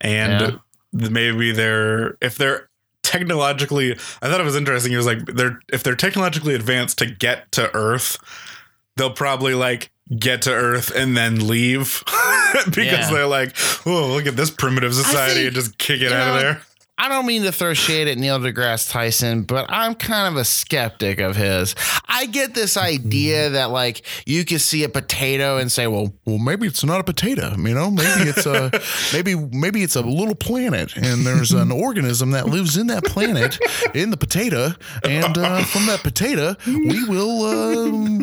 and 0.00 0.58
yeah. 0.94 1.08
maybe 1.10 1.52
they're 1.52 2.16
if 2.22 2.38
they're 2.38 2.70
technologically 3.02 3.92
I 4.22 4.30
thought 4.30 4.40
it 4.40 4.44
was 4.44 4.56
interesting. 4.56 4.94
It 4.94 4.96
was 4.96 5.04
like 5.04 5.26
they're 5.26 5.60
if 5.70 5.82
they're 5.82 5.94
technologically 5.94 6.54
advanced 6.54 6.96
to 6.98 7.06
get 7.06 7.52
to 7.52 7.70
Earth, 7.76 8.16
they'll 8.96 9.10
probably 9.10 9.54
like 9.54 9.92
get 10.18 10.40
to 10.42 10.50
Earth 10.50 10.90
and 10.96 11.14
then 11.14 11.46
leave 11.46 12.02
because 12.64 12.86
yeah. 12.86 13.10
they're 13.10 13.26
like, 13.26 13.54
oh, 13.84 14.14
look 14.14 14.26
at 14.26 14.36
this 14.36 14.50
primitive 14.50 14.94
society 14.94 15.34
think, 15.34 15.46
and 15.48 15.54
just 15.56 15.76
kick 15.76 16.00
it 16.00 16.10
out 16.10 16.26
know, 16.26 16.34
of 16.36 16.40
there. 16.40 16.62
I 16.96 17.08
don't 17.08 17.26
mean 17.26 17.42
to 17.42 17.50
throw 17.50 17.74
shade 17.74 18.06
at 18.06 18.18
Neil 18.18 18.38
deGrasse 18.38 18.90
Tyson, 18.90 19.42
but 19.42 19.66
I'm 19.68 19.96
kind 19.96 20.28
of 20.28 20.40
a 20.40 20.44
skeptic 20.44 21.18
of 21.18 21.34
his. 21.34 21.74
I 22.06 22.26
get 22.26 22.54
this 22.54 22.76
idea 22.76 23.50
that 23.50 23.70
like 23.70 24.02
you 24.26 24.44
could 24.44 24.60
see 24.60 24.84
a 24.84 24.88
potato 24.88 25.58
and 25.58 25.72
say, 25.72 25.88
well, 25.88 26.14
well, 26.24 26.38
maybe 26.38 26.68
it's 26.68 26.84
not 26.84 27.00
a 27.00 27.04
potato, 27.04 27.56
you 27.56 27.74
know, 27.74 27.90
maybe 27.90 28.30
it's 28.30 28.46
a 28.46 28.70
maybe 29.12 29.34
maybe 29.34 29.82
it's 29.82 29.96
a 29.96 30.02
little 30.02 30.36
planet, 30.36 30.96
and 30.96 31.26
there's 31.26 31.50
an 31.50 31.72
organism 31.84 32.30
that 32.30 32.46
lives 32.46 32.76
in 32.76 32.86
that 32.86 33.04
planet 33.04 33.58
in 33.92 34.10
the 34.10 34.16
potato, 34.16 34.68
and 35.02 35.36
uh, 35.36 35.64
from 35.64 35.86
that 35.86 36.00
potato 36.04 36.54
we 36.66 37.04
will 37.08 37.42
uh, 37.42 38.13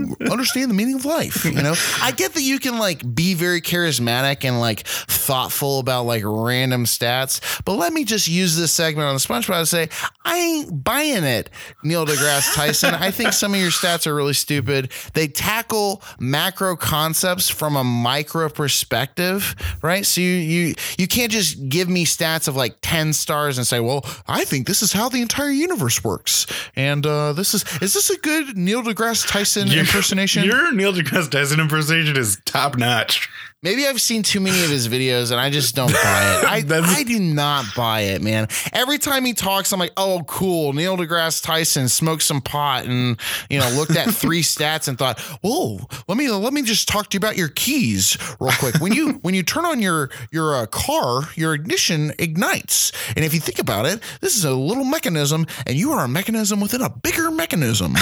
understand 0.41 0.71
the 0.71 0.75
meaning 0.75 0.95
of 0.95 1.05
life. 1.05 1.45
You 1.45 1.61
know, 1.61 1.75
I 2.01 2.11
get 2.11 2.33
that 2.33 2.41
you 2.41 2.57
can 2.57 2.79
like 2.79 3.13
be 3.13 3.35
very 3.35 3.61
charismatic 3.61 4.43
and 4.43 4.59
like 4.59 4.87
thoughtful 4.87 5.79
about 5.79 6.05
like 6.05 6.23
random 6.25 6.85
stats, 6.85 7.61
but 7.63 7.73
let 7.73 7.93
me 7.93 8.03
just 8.03 8.27
use 8.27 8.57
this 8.57 8.73
segment 8.73 9.07
on 9.07 9.13
the 9.13 9.19
SpongeBob 9.19 9.59
to 9.59 9.65
say, 9.67 9.89
I 10.25 10.37
ain't 10.37 10.83
buying 10.83 11.23
it, 11.23 11.51
Neil 11.83 12.05
deGrasse 12.07 12.55
Tyson. 12.55 12.95
I 12.95 13.11
think 13.11 13.33
some 13.33 13.53
of 13.53 13.59
your 13.59 13.69
stats 13.69 14.07
are 14.07 14.15
really 14.15 14.33
stupid. 14.33 14.91
They 15.13 15.27
tackle 15.27 16.01
macro 16.19 16.75
concepts 16.75 17.47
from 17.47 17.75
a 17.75 17.83
micro 17.83 18.49
perspective, 18.49 19.55
right? 19.83 20.05
So 20.05 20.21
you 20.21 20.27
you 20.27 20.75
you 20.97 21.07
can't 21.07 21.31
just 21.31 21.69
give 21.69 21.87
me 21.87 22.05
stats 22.05 22.47
of 22.47 22.55
like 22.55 22.77
10 22.81 23.13
stars 23.13 23.59
and 23.59 23.67
say, 23.67 23.79
well, 23.79 24.03
I 24.27 24.43
think 24.45 24.65
this 24.65 24.81
is 24.81 24.91
how 24.91 25.07
the 25.07 25.21
entire 25.21 25.49
universe 25.51 26.03
works. 26.03 26.47
And 26.75 27.05
uh, 27.05 27.33
this 27.33 27.53
is 27.53 27.63
is 27.81 27.93
this 27.93 28.09
a 28.09 28.17
good 28.17 28.57
Neil 28.57 28.81
deGrasse 28.81 29.27
Tyson 29.27 29.69
impersonation? 29.71 30.30
Your 30.35 30.71
Neil 30.73 30.93
deGrasse 30.93 31.29
Tyson 31.29 31.59
impersonation 31.59 32.17
is 32.17 32.39
top 32.45 32.77
notch. 32.77 33.29
Maybe 33.63 33.85
I've 33.85 34.01
seen 34.01 34.23
too 34.23 34.39
many 34.39 34.63
of 34.63 34.71
his 34.71 34.87
videos 34.87 35.29
and 35.29 35.39
I 35.39 35.51
just 35.51 35.75
don't 35.75 35.93
buy 35.93 36.39
it. 36.63 36.71
I, 36.71 36.81
I 36.97 37.03
do 37.03 37.19
not 37.19 37.65
buy 37.75 38.01
it, 38.01 38.19
man. 38.19 38.47
Every 38.73 38.97
time 38.97 39.23
he 39.23 39.33
talks, 39.33 39.71
I'm 39.71 39.79
like, 39.79 39.91
oh, 39.97 40.23
cool. 40.25 40.73
Neil 40.73 40.97
deGrasse 40.97 41.43
Tyson 41.43 41.87
smoked 41.87 42.23
some 42.23 42.41
pot 42.41 42.85
and 42.85 43.19
you 43.51 43.59
know 43.59 43.69
looked 43.75 43.95
at 43.95 44.09
three 44.09 44.41
stats 44.41 44.87
and 44.87 44.97
thought, 44.97 45.19
whoa, 45.43 45.77
let 46.07 46.17
me 46.17 46.27
let 46.31 46.53
me 46.53 46.63
just 46.63 46.87
talk 46.87 47.11
to 47.11 47.15
you 47.15 47.19
about 47.19 47.37
your 47.37 47.49
keys 47.49 48.17
real 48.39 48.51
quick. 48.53 48.81
When 48.81 48.93
you 48.93 49.19
when 49.21 49.35
you 49.35 49.43
turn 49.43 49.65
on 49.65 49.79
your 49.79 50.09
your 50.31 50.55
uh, 50.55 50.65
car, 50.65 51.29
your 51.35 51.53
ignition 51.53 52.13
ignites, 52.17 52.91
and 53.15 53.23
if 53.23 53.31
you 53.31 53.39
think 53.39 53.59
about 53.59 53.85
it, 53.85 54.01
this 54.21 54.35
is 54.37 54.43
a 54.43 54.55
little 54.55 54.85
mechanism, 54.85 55.45
and 55.67 55.77
you 55.77 55.91
are 55.91 56.03
a 56.03 56.07
mechanism 56.07 56.61
within 56.61 56.81
a 56.81 56.89
bigger 56.89 57.29
mechanism, 57.29 57.93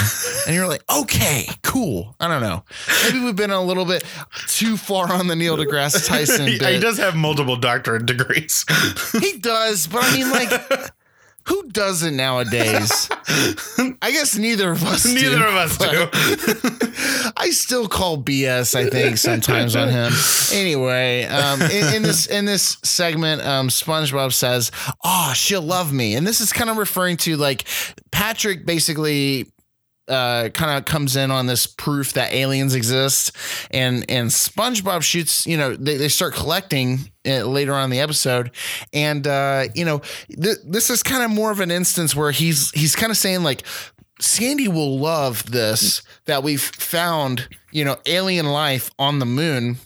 and 0.46 0.56
you're 0.56 0.68
like, 0.68 0.84
okay, 0.90 1.46
cool. 1.62 2.16
I 2.18 2.28
don't 2.28 2.40
know. 2.40 2.64
Maybe 3.04 3.22
we've 3.22 3.36
been 3.36 3.50
a 3.50 3.60
little 3.60 3.84
bit 3.84 4.04
too 4.46 4.78
far 4.78 5.12
on 5.12 5.26
the 5.26 5.36
Neil 5.36 5.49
Neil 5.56 5.66
deGrasse 5.66 6.06
Tyson. 6.08 6.46
he, 6.46 6.52
he 6.52 6.78
does 6.78 6.98
have 6.98 7.16
multiple 7.16 7.56
doctorate 7.56 8.06
degrees. 8.06 8.64
he 9.20 9.38
does, 9.38 9.86
but 9.86 10.04
I 10.04 10.16
mean, 10.16 10.30
like, 10.30 10.50
who 11.44 11.68
doesn't 11.68 12.16
nowadays? 12.16 13.08
I 14.02 14.10
guess 14.10 14.36
neither 14.36 14.72
of 14.72 14.84
us. 14.84 15.04
Neither 15.04 15.38
do, 15.38 15.44
of 15.44 15.54
us 15.54 15.78
do. 15.78 17.32
I 17.36 17.50
still 17.50 17.88
call 17.88 18.22
BS. 18.22 18.74
I 18.74 18.88
think 18.88 19.18
sometimes 19.18 19.74
on 19.74 19.88
him. 19.88 20.12
Anyway, 20.52 21.24
um, 21.24 21.62
in, 21.62 21.94
in, 21.94 22.02
this 22.02 22.26
in 22.26 22.44
this 22.44 22.78
segment, 22.82 23.42
um, 23.42 23.68
SpongeBob 23.68 24.32
says, 24.32 24.70
"Oh, 25.04 25.32
she'll 25.34 25.62
love 25.62 25.92
me," 25.92 26.14
and 26.14 26.26
this 26.26 26.40
is 26.40 26.52
kind 26.52 26.70
of 26.70 26.76
referring 26.76 27.16
to 27.18 27.36
like 27.36 27.64
Patrick 28.10 28.66
basically 28.66 29.50
uh, 30.10 30.48
kind 30.50 30.76
of 30.76 30.84
comes 30.84 31.16
in 31.16 31.30
on 31.30 31.46
this 31.46 31.66
proof 31.66 32.12
that 32.14 32.32
aliens 32.32 32.74
exist, 32.74 33.32
and 33.70 34.04
and 34.10 34.28
SpongeBob 34.28 35.02
shoots. 35.02 35.46
You 35.46 35.56
know, 35.56 35.76
they, 35.76 35.96
they 35.96 36.08
start 36.08 36.34
collecting 36.34 36.98
later 37.24 37.74
on 37.74 37.84
in 37.84 37.90
the 37.90 38.00
episode, 38.00 38.50
and 38.92 39.26
uh, 39.26 39.64
you 39.74 39.84
know, 39.84 40.00
th- 40.28 40.58
this 40.64 40.90
is 40.90 41.02
kind 41.02 41.22
of 41.22 41.30
more 41.30 41.50
of 41.50 41.60
an 41.60 41.70
instance 41.70 42.14
where 42.14 42.30
he's 42.30 42.70
he's 42.72 42.96
kind 42.96 43.10
of 43.10 43.16
saying 43.16 43.42
like. 43.42 43.62
Sandy 44.22 44.68
will 44.68 44.98
love 44.98 45.50
this 45.50 46.02
that 46.26 46.42
we've 46.42 46.60
found, 46.60 47.48
you 47.72 47.86
know, 47.86 47.96
alien 48.04 48.44
life 48.44 48.90
on 48.98 49.18
the 49.18 49.24
moon 49.24 49.78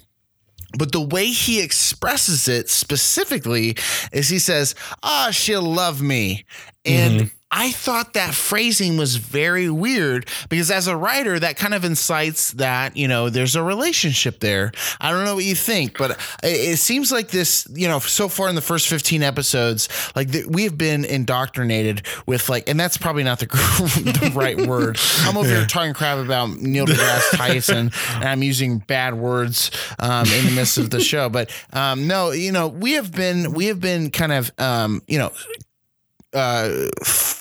but 0.79 0.93
the 0.93 1.01
way 1.01 1.27
he 1.27 1.63
expresses 1.63 2.49
it 2.49 2.69
specifically 2.69 3.77
is 4.13 4.29
he 4.29 4.39
says, 4.39 4.75
Ah, 5.03 5.29
she'll 5.31 5.63
love 5.63 6.03
me. 6.03 6.45
And 6.85 7.21
mm-hmm. 7.21 7.34
I 7.57 7.71
thought 7.71 8.15
that 8.15 8.35
phrasing 8.35 8.97
was 8.97 9.15
very 9.15 9.71
weird 9.71 10.29
because 10.49 10.73
as 10.73 10.89
a 10.89 10.97
writer, 10.97 11.39
that 11.39 11.57
kind 11.57 11.73
of 11.73 11.85
incites 11.85 12.51
that, 12.55 12.97
you 12.97 13.07
know, 13.07 13.31
there's 13.31 13.55
a 13.55 13.63
relationship 13.63 14.41
there. 14.41 14.73
I 15.01 15.13
don't 15.13 15.25
know 15.25 15.37
what 15.37 15.45
you 15.45 15.55
think, 15.55 15.97
but 15.97 16.19
it 16.43 16.81
seems 16.81 17.13
like 17.13 17.29
this, 17.29 17.65
you 17.73 17.87
know, 17.87 18.01
so 18.01 18.29
far 18.29 18.49
in 18.49 18.57
the 18.57 18.61
first 18.61 18.89
15 18.89 19.23
episodes, 19.23 19.89
like 20.17 20.33
the, 20.33 20.45
we 20.49 20.65
have 20.65 20.77
been 20.77 21.05
indoctrinated 21.05 22.03
with 22.27 22.49
like, 22.49 22.69
and 22.69 22.79
that's 22.79 22.97
probably 22.97 23.23
not 23.23 23.39
the, 23.39 23.47
the 23.47 24.33
right 24.35 24.61
word. 24.67 24.99
I'm 25.21 25.37
over 25.37 25.49
yeah. 25.49 25.59
here 25.59 25.67
talking 25.67 25.95
crap 25.95 26.19
about 26.19 26.57
Neil 26.59 26.87
deGrasse 26.87 27.37
Tyson 27.37 27.93
and 28.15 28.25
I'm 28.25 28.43
using 28.43 28.79
bad 28.79 29.15
words 29.15 29.71
um, 30.01 30.27
in 30.27 30.47
the 30.47 30.53
midst 30.57 30.77
of 30.77 30.91
the 30.91 30.99
show. 30.99 31.29
But 31.29 31.55
um, 31.73 32.09
no, 32.09 32.33
you 32.33 32.51
know, 32.51 32.67
we 32.67 32.95
have 32.95 33.13
been, 33.13 33.53
we 33.53 33.67
have 33.67 33.81
been 33.81 34.11
kind 34.11 34.33
of, 34.33 34.51
um, 34.59 35.03
you 35.07 35.19
know, 35.19 35.31
uh, 36.33 36.89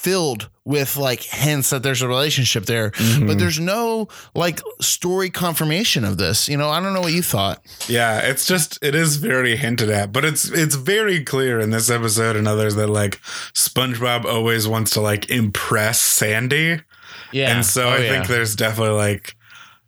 filled 0.03 0.49
with 0.65 0.97
like 0.97 1.21
hints 1.21 1.69
that 1.69 1.81
there's 1.81 2.01
a 2.01 2.07
relationship 2.07 2.65
there, 2.65 2.91
mm-hmm. 2.91 3.27
but 3.27 3.39
there's 3.39 3.59
no 3.59 4.07
like 4.35 4.61
story 4.81 5.29
confirmation 5.29 6.03
of 6.03 6.17
this. 6.17 6.47
You 6.49 6.57
know, 6.57 6.69
I 6.69 6.81
don't 6.81 6.93
know 6.93 7.01
what 7.01 7.13
you 7.13 7.21
thought. 7.21 7.63
Yeah, 7.87 8.19
it's 8.19 8.45
just 8.45 8.83
it 8.83 8.95
is 8.95 9.15
very 9.15 9.55
hinted 9.55 9.89
at, 9.89 10.11
but 10.11 10.25
it's 10.25 10.49
it's 10.49 10.75
very 10.75 11.23
clear 11.23 11.59
in 11.59 11.71
this 11.71 11.89
episode 11.89 12.35
and 12.35 12.47
others 12.47 12.75
that 12.75 12.87
like 12.87 13.21
SpongeBob 13.53 14.25
always 14.25 14.67
wants 14.67 14.91
to 14.91 15.01
like 15.01 15.29
impress 15.29 15.99
Sandy. 16.01 16.81
Yeah, 17.31 17.55
and 17.55 17.65
so 17.65 17.87
oh, 17.87 17.91
I 17.91 17.97
yeah. 17.99 18.09
think 18.09 18.27
there's 18.27 18.55
definitely 18.55 18.95
like 18.95 19.35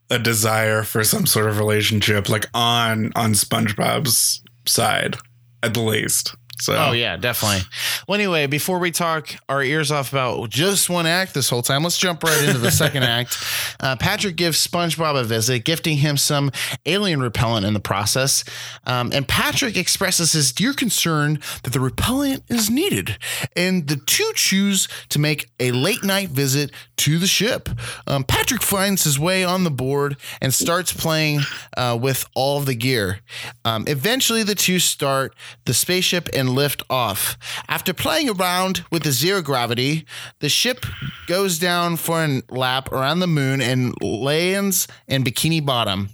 a 0.09 0.19
desire 0.19 0.83
for 0.83 1.03
some 1.03 1.25
sort 1.25 1.47
of 1.47 1.59
relationship, 1.59 2.29
like 2.29 2.47
on 2.53 3.11
on 3.15 3.33
SpongeBob's 3.33 4.41
side 4.65 5.17
at 5.61 5.73
the 5.73 5.81
least. 5.81 6.35
So. 6.59 6.75
Oh 6.75 6.91
yeah, 6.93 7.17
definitely. 7.17 7.67
Well, 8.07 8.15
anyway, 8.19 8.47
before 8.47 8.79
we 8.79 8.91
talk 8.91 9.29
our 9.49 9.61
ears 9.61 9.91
off 9.91 10.11
about 10.11 10.49
just 10.49 10.89
one 10.89 11.05
act 11.05 11.33
this 11.33 11.49
whole 11.49 11.61
time, 11.61 11.83
let's 11.83 11.97
jump 11.97 12.23
right 12.23 12.43
into 12.43 12.59
the 12.59 12.71
second 12.71 13.03
act. 13.03 13.37
Uh, 13.79 13.95
Patrick 13.97 14.35
gives 14.35 14.65
SpongeBob 14.65 15.19
a 15.19 15.23
visit, 15.23 15.65
gifting 15.65 15.97
him 15.97 16.17
some 16.17 16.51
alien 16.85 17.21
repellent 17.21 17.65
in 17.65 17.73
the 17.73 17.79
process. 17.79 18.43
Um, 18.85 19.11
and 19.13 19.27
Patrick 19.27 19.75
expresses 19.75 20.31
his 20.31 20.51
dear 20.51 20.73
concern 20.73 21.39
that 21.63 21.73
the 21.73 21.79
repellent 21.79 22.43
is 22.49 22.69
needed, 22.69 23.17
and 23.55 23.87
the 23.87 23.97
two 23.97 24.31
choose 24.35 24.87
to 25.09 25.19
make 25.19 25.49
a 25.59 25.71
late 25.71 26.03
night 26.03 26.29
visit 26.29 26.71
to 26.97 27.19
the 27.19 27.27
ship. 27.27 27.69
Um, 28.07 28.23
Patrick 28.23 28.61
finds 28.61 29.03
his 29.03 29.19
way 29.19 29.43
on 29.43 29.63
the 29.63 29.71
board 29.71 30.17
and 30.41 30.53
starts 30.53 30.93
playing 30.93 31.41
uh, 31.75 31.97
with 31.99 32.27
all 32.33 32.57
of 32.59 32.65
the 32.65 32.75
gear. 32.75 33.19
Um, 33.65 33.85
eventually, 33.87 34.43
the 34.43 34.55
two 34.55 34.79
start 34.79 35.35
the 35.65 35.73
spaceship 35.73 36.29
and 36.33 36.44
and 36.45 36.55
lift 36.55 36.83
off. 36.89 37.37
After 37.67 37.93
playing 37.93 38.29
around 38.29 38.85
with 38.91 39.03
the 39.03 39.11
zero 39.11 39.41
gravity, 39.41 40.05
the 40.39 40.49
ship 40.49 40.85
goes 41.27 41.57
down 41.57 41.97
for 41.97 42.23
a 42.23 42.41
lap 42.49 42.91
around 42.91 43.19
the 43.19 43.27
moon 43.27 43.61
and 43.61 43.93
lands 44.01 44.87
in 45.07 45.23
Bikini 45.23 45.65
Bottom. 45.65 46.09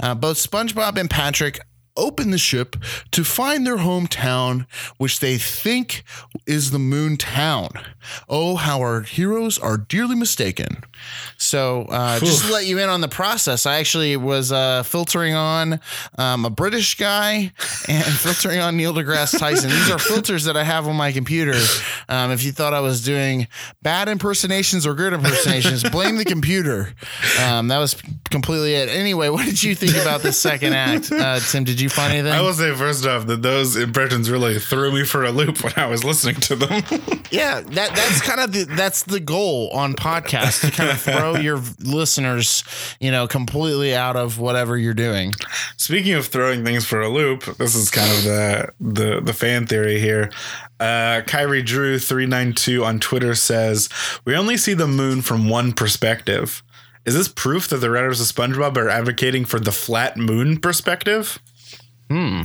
Uh, 0.00 0.14
both 0.14 0.36
SpongeBob 0.38 0.96
and 0.98 1.10
Patrick 1.10 1.60
open 1.96 2.30
the 2.30 2.38
ship 2.38 2.76
to 3.10 3.24
find 3.24 3.66
their 3.66 3.78
hometown, 3.78 4.66
which 4.98 5.20
they 5.20 5.38
think 5.38 6.04
is 6.46 6.70
the 6.70 6.78
moon 6.78 7.16
town. 7.16 7.70
Oh, 8.28 8.56
how 8.56 8.80
our 8.80 9.02
heroes 9.02 9.58
are 9.58 9.76
dearly 9.76 10.14
mistaken. 10.14 10.84
So, 11.36 11.82
uh, 11.82 12.18
just 12.20 12.46
to 12.46 12.52
let 12.52 12.66
you 12.66 12.78
in 12.78 12.88
on 12.88 13.00
the 13.00 13.08
process, 13.08 13.66
I 13.66 13.78
actually 13.78 14.16
was 14.16 14.52
uh, 14.52 14.82
filtering 14.82 15.34
on 15.34 15.80
um, 16.18 16.44
a 16.44 16.50
British 16.50 16.96
guy 16.96 17.52
and 17.88 18.04
filtering 18.18 18.60
on 18.60 18.76
Neil 18.76 18.94
deGrasse 18.94 19.38
Tyson. 19.38 19.70
These 19.70 19.90
are 19.90 19.98
filters 19.98 20.44
that 20.44 20.56
I 20.56 20.64
have 20.64 20.86
on 20.86 20.96
my 20.96 21.12
computer. 21.12 21.54
Um, 22.08 22.30
if 22.30 22.44
you 22.44 22.52
thought 22.52 22.74
I 22.74 22.80
was 22.80 23.02
doing 23.02 23.48
bad 23.82 24.08
impersonations 24.08 24.86
or 24.86 24.94
good 24.94 25.12
impersonations, 25.12 25.88
blame 25.90 26.16
the 26.16 26.24
computer. 26.24 26.94
Um, 27.40 27.68
that 27.68 27.78
was 27.78 28.00
completely 28.30 28.74
it. 28.74 28.88
Anyway, 28.88 29.28
what 29.28 29.44
did 29.46 29.62
you 29.62 29.74
think 29.74 29.96
about 29.96 30.22
the 30.22 30.32
second 30.32 30.74
act, 30.74 31.10
uh, 31.12 31.40
Tim? 31.40 31.64
Did 31.64 31.80
you 31.80 31.81
find 31.88 32.12
anything? 32.12 32.32
I 32.32 32.40
will 32.40 32.52
say 32.52 32.74
first 32.74 33.06
off 33.06 33.26
that 33.26 33.42
those 33.42 33.76
impressions 33.76 34.30
really 34.30 34.58
threw 34.58 34.92
me 34.92 35.04
for 35.04 35.24
a 35.24 35.30
loop 35.30 35.62
when 35.62 35.72
I 35.76 35.86
was 35.86 36.04
listening 36.04 36.36
to 36.36 36.56
them. 36.56 36.70
yeah, 37.30 37.60
that 37.60 37.94
that's 37.94 38.20
kind 38.20 38.40
of 38.40 38.52
the 38.52 38.64
that's 38.64 39.04
the 39.04 39.20
goal 39.20 39.70
on 39.70 39.94
podcasts 39.94 40.60
to 40.60 40.70
kind 40.70 40.90
of 40.90 41.00
throw 41.00 41.36
your 41.40 41.60
listeners, 41.80 42.64
you 43.00 43.10
know, 43.10 43.26
completely 43.26 43.94
out 43.94 44.16
of 44.16 44.38
whatever 44.38 44.76
you're 44.76 44.94
doing. 44.94 45.32
Speaking 45.76 46.14
of 46.14 46.26
throwing 46.26 46.64
things 46.64 46.84
for 46.84 47.00
a 47.00 47.08
loop, 47.08 47.44
this 47.56 47.74
is 47.74 47.90
kind 47.90 48.10
of 48.10 48.24
the 48.24 48.72
the 48.80 49.20
the 49.20 49.32
fan 49.32 49.66
theory 49.66 49.98
here. 49.98 50.30
Uh, 50.80 51.22
Kyrie 51.26 51.62
Drew 51.62 51.98
three 51.98 52.26
nine 52.26 52.52
two 52.52 52.84
on 52.84 52.98
Twitter 52.98 53.34
says 53.34 53.88
we 54.24 54.34
only 54.34 54.56
see 54.56 54.74
the 54.74 54.88
moon 54.88 55.22
from 55.22 55.48
one 55.48 55.72
perspective. 55.72 56.62
Is 57.04 57.14
this 57.14 57.28
proof 57.28 57.68
that 57.68 57.78
the 57.78 57.90
writers 57.90 58.20
of 58.20 58.28
SpongeBob 58.28 58.76
are 58.76 58.88
advocating 58.88 59.44
for 59.44 59.58
the 59.58 59.72
flat 59.72 60.16
moon 60.16 60.58
perspective? 60.58 61.40
Hmm. 62.12 62.42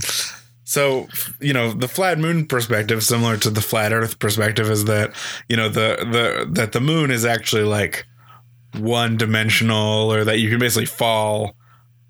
So, 0.64 1.08
you 1.42 1.52
know, 1.52 1.72
the 1.72 1.90
flat 1.90 2.20
moon 2.20 2.46
perspective, 2.46 3.04
similar 3.04 3.36
to 3.38 3.50
the 3.50 3.62
flat 3.62 3.92
Earth 3.92 4.18
perspective, 4.20 4.70
is 4.70 4.86
that 4.86 5.14
you 5.50 5.58
know 5.58 5.68
the 5.68 5.98
the 6.10 6.48
that 6.54 6.72
the 6.72 6.80
moon 6.80 7.12
is 7.12 7.26
actually 7.26 7.64
like 7.64 8.06
one 8.78 9.18
dimensional, 9.18 10.14
or 10.14 10.24
that 10.24 10.40
you 10.40 10.50
can 10.50 10.60
basically 10.60 10.86
fall 10.86 11.57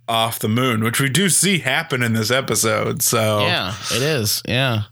off 0.07 0.39
the 0.39 0.47
moon, 0.47 0.83
which 0.83 1.01
we 1.01 1.09
do 1.09 1.29
see 1.29 1.59
happen 1.59 2.01
in 2.01 2.13
this 2.13 2.31
episode. 2.31 3.01
So 3.01 3.41
yeah, 3.41 3.75
it 3.91 4.01
is. 4.01 4.41
Yeah, 4.47 4.83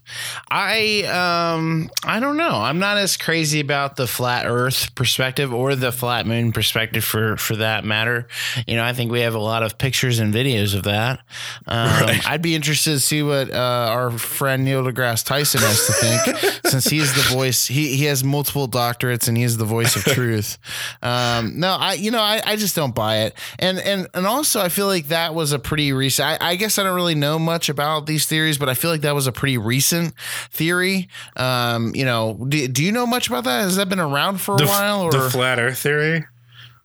I 0.50 1.02
um 1.04 1.90
I 2.04 2.20
don't 2.20 2.36
know. 2.36 2.50
I'm 2.50 2.78
not 2.78 2.98
as 2.98 3.16
crazy 3.16 3.60
about 3.60 3.96
the 3.96 4.06
flat 4.06 4.46
Earth 4.46 4.94
perspective 4.94 5.52
or 5.54 5.74
the 5.74 5.92
flat 5.92 6.26
moon 6.26 6.52
perspective 6.52 7.04
for 7.04 7.36
for 7.36 7.56
that 7.56 7.84
matter. 7.84 8.26
You 8.66 8.76
know, 8.76 8.84
I 8.84 8.92
think 8.92 9.10
we 9.10 9.20
have 9.20 9.34
a 9.34 9.40
lot 9.40 9.62
of 9.62 9.78
pictures 9.78 10.18
and 10.18 10.34
videos 10.34 10.74
of 10.74 10.82
that. 10.84 11.20
Um, 11.66 11.86
right. 12.02 12.28
I'd 12.28 12.42
be 12.42 12.54
interested 12.54 12.92
to 12.92 13.00
see 13.00 13.22
what 13.22 13.50
uh, 13.52 13.56
our 13.90 14.10
friend 14.10 14.64
Neil 14.64 14.84
deGrasse 14.84 15.24
Tyson 15.24 15.60
has 15.60 15.86
to 15.86 15.92
think, 15.92 16.60
since 16.66 16.86
he's 16.86 17.14
the 17.14 17.34
voice. 17.34 17.66
He 17.66 17.96
he 17.96 18.04
has 18.04 18.22
multiple 18.22 18.68
doctorates 18.68 19.28
and 19.28 19.36
he's 19.36 19.56
the 19.56 19.64
voice 19.64 19.96
of 19.96 20.04
truth. 20.04 20.58
Um, 21.02 21.58
no, 21.58 21.70
I 21.70 21.94
you 21.94 22.10
know 22.10 22.20
I, 22.20 22.42
I 22.44 22.56
just 22.56 22.76
don't 22.76 22.94
buy 22.94 23.18
it, 23.18 23.34
and 23.58 23.78
and 23.78 24.08
and 24.12 24.26
also 24.26 24.60
I 24.60 24.68
feel 24.68 24.86
like 25.06 25.10
that 25.10 25.34
was 25.34 25.52
a 25.52 25.58
pretty 25.58 25.92
recent. 25.92 26.42
I, 26.42 26.50
I, 26.50 26.56
guess 26.56 26.78
I 26.78 26.82
don't 26.82 26.94
really 26.94 27.14
know 27.14 27.38
much 27.38 27.68
about 27.68 28.06
these 28.06 28.26
theories, 28.26 28.58
but 28.58 28.68
I 28.68 28.74
feel 28.74 28.90
like 28.90 29.02
that 29.02 29.14
was 29.14 29.26
a 29.26 29.32
pretty 29.32 29.58
recent 29.58 30.14
theory. 30.50 31.08
Um, 31.36 31.94
you 31.94 32.04
know, 32.04 32.34
do, 32.48 32.68
do 32.68 32.84
you 32.84 32.92
know 32.92 33.06
much 33.06 33.28
about 33.28 33.44
that? 33.44 33.62
Has 33.62 33.76
that 33.76 33.88
been 33.88 34.00
around 34.00 34.40
for 34.40 34.54
a 34.54 34.58
the, 34.58 34.66
while? 34.66 35.02
Or 35.02 35.12
the 35.12 35.30
flat 35.30 35.58
Earth 35.58 35.78
theory? 35.78 36.24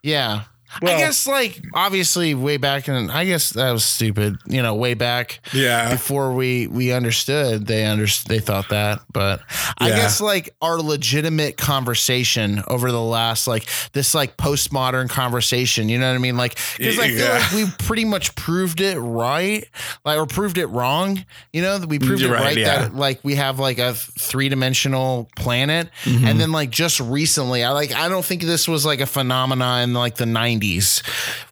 Yeah. 0.04 0.44
Well, 0.82 0.96
I 0.96 1.00
guess 1.00 1.28
like 1.28 1.62
obviously 1.74 2.34
way 2.34 2.58
back 2.58 2.88
and 2.88 3.12
I 3.12 3.26
guess 3.26 3.52
that 3.52 3.72
was 3.72 3.84
stupid, 3.84 4.38
you 4.48 4.62
know, 4.62 4.74
way 4.76 4.94
back 4.94 5.42
yeah 5.54 5.92
before 5.92 6.34
we 6.34 6.68
we 6.68 6.94
understood 6.94 7.68
they 7.68 7.86
under 7.86 8.06
they 8.28 8.40
thought 8.40 8.70
that, 8.70 9.02
but 9.12 9.42
I 9.78 9.90
yeah. 9.90 9.98
guess 9.98 10.22
like 10.22 10.56
our 10.62 10.82
legitimate 10.82 11.58
conversation 11.58 12.64
over 12.68 12.92
the 12.92 13.02
last 13.02 13.48
like 13.48 13.68
this 13.92 14.16
like 14.16 14.38
postmodern 14.38 15.10
conversation, 15.10 15.90
you 15.90 16.00
know 16.00 16.08
what 16.08 16.16
I 16.16 16.20
mean? 16.20 16.38
Like 16.38 16.56
cuz 16.78 16.98
I 16.98 17.10
feel 17.10 17.18
yeah. 17.18 17.40
like 17.40 17.52
we 17.52 17.66
pretty 17.86 18.06
much 18.06 18.34
proved 18.36 18.80
it 18.80 18.98
right, 18.98 19.66
like 20.06 20.18
or 20.18 20.26
proved 20.26 20.58
it 20.58 20.68
wrong, 20.68 21.26
you 21.52 21.62
know, 21.62 21.80
we 21.80 22.00
proved 22.00 22.22
You're 22.22 22.32
it 22.32 22.36
right, 22.36 22.44
right 22.44 22.58
yeah. 22.58 22.80
that 22.80 22.96
like 22.96 23.20
we 23.24 23.36
have 23.36 23.60
like 23.60 23.78
a 23.78 23.94
three-dimensional 23.94 25.30
planet 25.36 25.90
mm-hmm. 26.04 26.26
and 26.26 26.40
then 26.40 26.52
like 26.52 26.70
just 26.70 27.00
recently 27.02 27.64
I 27.64 27.72
like 27.72 27.94
I 27.94 28.08
don't 28.08 28.24
think 28.24 28.44
this 28.44 28.68
was 28.68 28.86
like 28.86 29.02
a 29.02 29.06
phenomenon 29.06 29.82
in 29.82 29.94
like 29.94 30.16
the 30.16 30.26
90s 30.26 30.61
90s. 30.62 31.04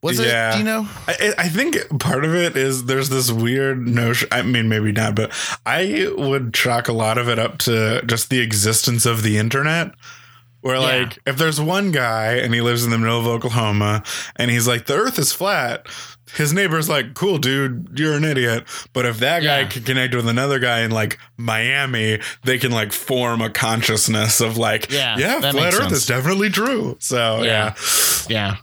Was 0.02 0.20
yeah. 0.20 0.56
it, 0.56 0.60
you 0.60 0.64
know? 0.64 0.88
I, 1.08 1.34
I, 1.38 1.50
think 1.50 1.78
part 2.00 2.24
of 2.26 2.36
it 2.36 2.56
is 2.56 2.86
there's 2.86 3.10
this 3.10 3.32
weird 3.32 3.88
notion. 3.88 4.28
I 4.32 4.42
mean, 4.42 4.70
maybe 4.70 4.92
not, 4.92 5.16
but 5.16 5.32
I 5.66 6.12
would 6.16 6.54
chalk 6.54 6.88
a 6.88 6.94
lot 6.94 7.18
of 7.18 7.28
it 7.28 7.40
up 7.40 7.58
to 7.60 8.02
just 8.06 8.30
the 8.30 8.40
existence 8.40 9.06
of 9.06 9.24
the 9.24 9.38
internet. 9.38 9.92
Where, 10.62 10.76
yeah. 10.76 10.82
like, 10.82 11.20
if 11.26 11.38
there's 11.38 11.62
one 11.62 11.92
guy 11.92 12.34
and 12.34 12.54
he 12.54 12.60
lives 12.60 12.84
in 12.84 12.92
the 12.92 12.98
middle 12.98 13.18
of 13.18 13.28
Oklahoma 13.28 14.04
and 14.36 14.52
he's 14.52 14.68
like, 14.68 14.88
the 14.88 14.96
earth 14.96 15.18
is 15.18 15.32
flat, 15.32 15.88
his 16.36 16.54
neighbor's 16.54 16.90
like, 16.90 17.14
cool, 17.14 17.38
dude, 17.38 17.98
you're 17.98 18.16
an 18.16 18.24
idiot. 18.24 18.66
But 18.94 19.06
if 19.06 19.20
that 19.20 19.42
guy 19.42 19.62
yeah. 19.62 19.68
can 19.68 19.84
connect 19.84 20.16
with 20.16 20.28
another 20.28 20.60
guy 20.60 20.82
in 20.82 20.92
like 20.92 21.18
Miami, 21.38 22.20
they 22.44 22.58
can 22.58 22.72
like 22.72 22.92
form 22.92 23.42
a 23.42 23.50
consciousness 23.50 24.42
of 24.42 24.58
like, 24.58 24.92
yeah, 24.92 25.18
yeah 25.18 25.40
flat 25.40 25.74
earth 25.74 25.82
sense. 25.84 25.92
is 25.94 26.06
definitely 26.06 26.50
true. 26.50 26.98
So, 27.00 27.42
yeah. 27.44 27.76
Yeah. 28.28 28.30
yeah. 28.30 28.56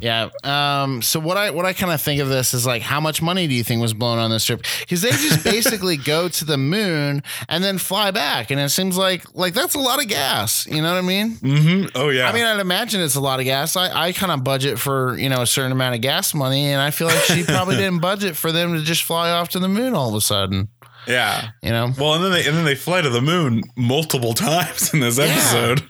Yeah. 0.00 0.28
Um, 0.44 1.02
so 1.02 1.20
what 1.20 1.36
I 1.36 1.50
what 1.50 1.64
I 1.64 1.72
kind 1.72 1.92
of 1.92 2.00
think 2.00 2.20
of 2.20 2.28
this 2.28 2.54
is 2.54 2.66
like, 2.66 2.82
how 2.82 3.00
much 3.00 3.22
money 3.22 3.46
do 3.46 3.54
you 3.54 3.64
think 3.64 3.80
was 3.80 3.94
blown 3.94 4.18
on 4.18 4.30
this 4.30 4.44
trip? 4.44 4.64
Because 4.80 5.02
they 5.02 5.10
just 5.10 5.44
basically 5.44 5.96
go 5.96 6.28
to 6.28 6.44
the 6.44 6.56
moon 6.56 7.22
and 7.48 7.64
then 7.64 7.78
fly 7.78 8.10
back, 8.10 8.50
and 8.50 8.60
it 8.60 8.70
seems 8.70 8.96
like 8.96 9.24
like 9.34 9.54
that's 9.54 9.74
a 9.74 9.80
lot 9.80 10.00
of 10.00 10.08
gas. 10.08 10.66
You 10.66 10.82
know 10.82 10.92
what 10.92 10.98
I 10.98 11.06
mean? 11.06 11.36
Mm-hmm. 11.36 11.86
Oh 11.94 12.10
yeah. 12.10 12.28
I 12.28 12.32
mean, 12.32 12.44
I'd 12.44 12.60
imagine 12.60 13.00
it's 13.00 13.14
a 13.14 13.20
lot 13.20 13.40
of 13.40 13.44
gas. 13.44 13.76
I 13.76 14.08
I 14.08 14.12
kind 14.12 14.32
of 14.32 14.44
budget 14.44 14.78
for 14.78 15.16
you 15.18 15.28
know 15.28 15.42
a 15.42 15.46
certain 15.46 15.72
amount 15.72 15.94
of 15.94 16.00
gas 16.00 16.34
money, 16.34 16.66
and 16.72 16.80
I 16.80 16.90
feel 16.90 17.08
like 17.08 17.22
she 17.24 17.44
probably 17.44 17.76
didn't 17.76 18.00
budget 18.00 18.36
for 18.36 18.52
them 18.52 18.74
to 18.74 18.82
just 18.82 19.02
fly 19.02 19.30
off 19.30 19.48
to 19.50 19.58
the 19.58 19.68
moon 19.68 19.94
all 19.94 20.08
of 20.08 20.14
a 20.14 20.20
sudden. 20.20 20.68
Yeah. 21.06 21.48
You 21.62 21.70
know? 21.70 21.92
Well, 21.98 22.14
and 22.14 22.24
then 22.24 22.32
they 22.32 22.46
and 22.46 22.56
then 22.56 22.64
they 22.64 22.74
fly 22.74 23.00
to 23.00 23.10
the 23.10 23.20
moon 23.20 23.62
multiple 23.76 24.34
times 24.34 24.92
in 24.92 25.00
this 25.00 25.18
episode. 25.18 25.82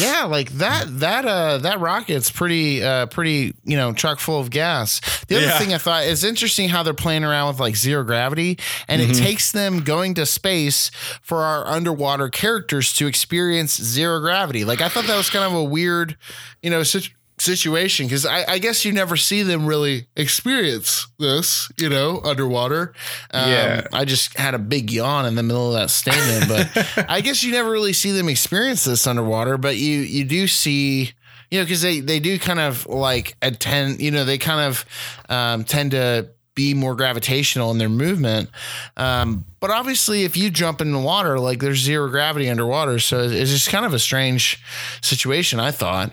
Yeah, 0.00 0.20
yeah 0.20 0.24
like 0.24 0.50
that 0.52 0.84
that 1.00 1.24
uh 1.24 1.58
that 1.58 1.80
rocket's 1.80 2.30
pretty 2.30 2.82
uh 2.82 3.06
pretty, 3.06 3.54
you 3.64 3.76
know, 3.76 3.92
chock 3.92 4.18
full 4.18 4.40
of 4.40 4.50
gas. 4.50 5.00
The 5.26 5.36
other 5.36 5.46
yeah. 5.46 5.58
thing 5.58 5.74
I 5.74 5.78
thought 5.78 6.04
is 6.04 6.24
interesting 6.24 6.68
how 6.68 6.82
they're 6.82 6.94
playing 6.94 7.24
around 7.24 7.48
with 7.48 7.60
like 7.60 7.76
zero 7.76 8.02
gravity 8.02 8.58
and 8.88 9.00
mm-hmm. 9.00 9.12
it 9.12 9.16
takes 9.16 9.52
them 9.52 9.80
going 9.80 10.14
to 10.14 10.26
space 10.26 10.90
for 11.22 11.38
our 11.38 11.66
underwater 11.66 12.28
characters 12.28 12.94
to 12.94 13.06
experience 13.06 13.80
zero 13.80 14.20
gravity. 14.20 14.64
Like 14.64 14.80
I 14.80 14.88
thought 14.88 15.06
that 15.06 15.16
was 15.16 15.30
kind 15.30 15.44
of 15.44 15.54
a 15.54 15.64
weird, 15.64 16.16
you 16.62 16.70
know, 16.70 16.82
situation 16.82 17.16
situation 17.42 18.06
because 18.06 18.24
I, 18.24 18.44
I, 18.46 18.58
guess 18.58 18.84
you 18.84 18.92
never 18.92 19.16
see 19.16 19.42
them 19.42 19.66
really 19.66 20.06
experience 20.16 21.08
this, 21.18 21.70
you 21.76 21.88
know, 21.88 22.20
underwater. 22.22 22.94
Um, 23.32 23.50
yeah. 23.50 23.86
I 23.92 24.04
just 24.04 24.38
had 24.38 24.54
a 24.54 24.58
big 24.58 24.90
yawn 24.90 25.26
in 25.26 25.34
the 25.34 25.42
middle 25.42 25.74
of 25.74 25.80
that 25.80 25.90
statement, 25.90 26.48
but 26.48 27.06
I 27.10 27.20
guess 27.20 27.42
you 27.42 27.50
never 27.50 27.70
really 27.70 27.92
see 27.92 28.12
them 28.12 28.28
experience 28.28 28.84
this 28.84 29.06
underwater, 29.06 29.58
but 29.58 29.76
you 29.76 30.00
you 30.00 30.24
do 30.24 30.46
see. 30.46 31.12
You 31.50 31.58
know, 31.58 31.64
because 31.66 31.82
they, 31.82 32.00
they 32.00 32.18
do 32.18 32.38
kind 32.38 32.58
of 32.58 32.86
like 32.86 33.36
attend, 33.42 34.00
you 34.00 34.10
know, 34.10 34.24
they 34.24 34.38
kind 34.38 34.60
of 34.60 34.86
um, 35.28 35.64
tend 35.64 35.90
to 35.90 36.30
be 36.54 36.72
more 36.72 36.94
gravitational 36.94 37.70
in 37.70 37.76
their 37.76 37.90
movement. 37.90 38.48
Um, 38.96 39.44
but 39.60 39.70
obviously, 39.70 40.24
if 40.24 40.34
you 40.34 40.48
jump 40.48 40.80
in 40.80 40.92
the 40.92 40.98
water, 40.98 41.38
like 41.38 41.60
there's 41.60 41.78
zero 41.78 42.08
gravity 42.08 42.48
underwater. 42.48 42.98
So 42.98 43.20
it's 43.20 43.50
just 43.50 43.68
kind 43.68 43.84
of 43.84 43.92
a 43.92 43.98
strange 43.98 44.62
situation, 45.02 45.60
I 45.60 45.72
thought. 45.72 46.12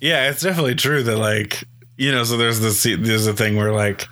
Yeah, 0.00 0.30
it's 0.30 0.42
definitely 0.42 0.74
true 0.74 1.02
that 1.02 1.16
like 1.16 1.64
you 1.96 2.10
know, 2.12 2.24
so 2.24 2.36
there's 2.36 2.60
this 2.60 2.82
there's 2.82 3.26
a 3.26 3.34
thing 3.34 3.56
where 3.56 3.72
like 3.72 4.08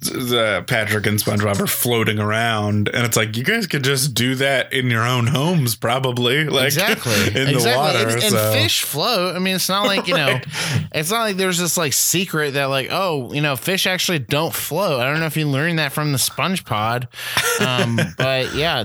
the 0.00 0.64
Patrick 0.66 1.06
and 1.06 1.18
SpongeBob 1.18 1.60
are 1.60 1.66
floating 1.66 2.20
around, 2.20 2.88
and 2.88 3.04
it's 3.04 3.16
like 3.16 3.36
you 3.36 3.42
guys 3.42 3.66
could 3.66 3.82
just 3.82 4.14
do 4.14 4.36
that 4.36 4.72
in 4.72 4.90
your 4.90 5.04
own 5.04 5.26
homes, 5.26 5.74
probably. 5.74 6.44
Like 6.44 6.66
exactly 6.66 7.12
in 7.40 7.48
exactly. 7.48 7.72
the 7.72 7.76
water. 7.76 8.08
And, 8.08 8.22
and 8.22 8.32
so. 8.32 8.52
fish 8.52 8.82
float. 8.82 9.34
I 9.34 9.40
mean, 9.40 9.56
it's 9.56 9.68
not 9.68 9.86
like 9.86 10.06
you 10.06 10.14
know, 10.14 10.38
it's 10.92 11.10
not 11.10 11.20
like 11.20 11.36
there's 11.36 11.58
this 11.58 11.76
like 11.76 11.92
secret 11.92 12.52
that 12.52 12.66
like 12.66 12.88
oh 12.90 13.32
you 13.32 13.40
know 13.40 13.56
fish 13.56 13.86
actually 13.86 14.20
don't 14.20 14.54
float. 14.54 15.00
I 15.00 15.10
don't 15.10 15.18
know 15.18 15.26
if 15.26 15.36
you 15.36 15.48
learned 15.48 15.78
that 15.80 15.92
from 15.92 16.12
the 16.12 16.18
Sponge 16.18 16.64
Pod, 16.64 17.08
um, 17.60 17.98
but 18.18 18.54
yeah, 18.54 18.84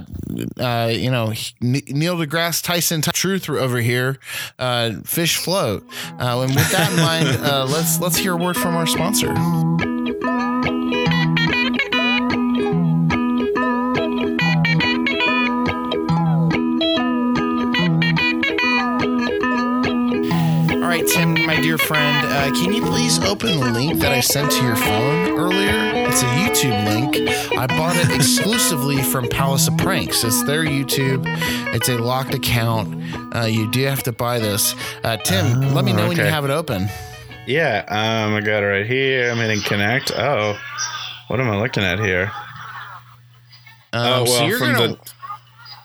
uh, 0.60 0.90
you 0.92 1.12
know 1.12 1.34
Neil 1.62 2.18
deGrasse 2.18 2.64
Tyson 2.64 3.02
t- 3.02 3.12
truth 3.12 3.50
over 3.50 3.78
here. 3.78 4.18
Uh, 4.58 4.94
fish 5.04 5.38
float. 5.38 5.86
Uh, 6.20 6.42
and 6.42 6.56
with 6.56 6.72
that 6.72 6.92
in 6.92 6.98
mind, 6.98 7.46
uh, 7.46 7.66
let's 7.66 8.00
let's 8.00 8.18
hear 8.18 8.34
a 8.34 8.38
word 8.38 8.58
from 8.58 8.76
our 8.76 8.88
sponsor. 8.88 9.34
Friend, 21.78 22.28
uh, 22.28 22.52
can 22.56 22.74
you 22.74 22.86
please 22.86 23.20
open 23.20 23.60
the 23.60 23.72
link 23.72 24.00
that 24.00 24.12
I 24.12 24.20
sent 24.20 24.52
to 24.52 24.64
your 24.64 24.76
phone 24.76 25.40
earlier? 25.40 26.08
It's 26.08 26.22
a 26.22 26.26
YouTube 26.26 26.86
link. 26.86 27.30
I 27.58 27.68
bought 27.68 27.96
it 27.96 28.14
exclusively 28.14 29.02
from 29.02 29.28
Palace 29.30 29.68
of 29.68 29.78
Pranks. 29.78 30.24
It's 30.24 30.44
their 30.44 30.64
YouTube. 30.64 31.24
It's 31.74 31.90
a 31.90 31.98
locked 31.98 32.34
account. 32.34 33.36
Uh, 33.36 33.46
you 33.46 33.70
do 33.72 33.84
have 33.86 34.04
to 34.04 34.12
buy 34.12 34.40
this. 34.40 34.76
Uh, 35.04 35.18
Tim, 35.18 35.74
let 35.74 35.86
me 35.86 35.94
know 35.94 36.08
when 36.08 36.18
you 36.18 36.24
have 36.24 36.46
it 36.46 36.52
open. 36.52 36.90
Yeah, 37.46 37.84
um, 37.88 38.36
I 38.36 38.42
got 38.42 38.64
it 38.64 38.68
right 38.68 38.86
here. 38.86 39.32
I'm 39.32 39.38
hitting 39.38 39.62
connect. 39.62 40.12
Oh, 40.16 40.58
what 41.28 41.40
am 41.40 41.50
I 41.50 41.60
looking 41.60 41.84
at 41.84 42.00
here? 42.00 42.32
Um, 43.92 44.22
oh, 44.22 44.26
so 44.26 44.32
well, 44.32 44.50
you're 44.50 44.60
from 44.60 44.74
gonna, 44.74 44.88
the 44.88 45.13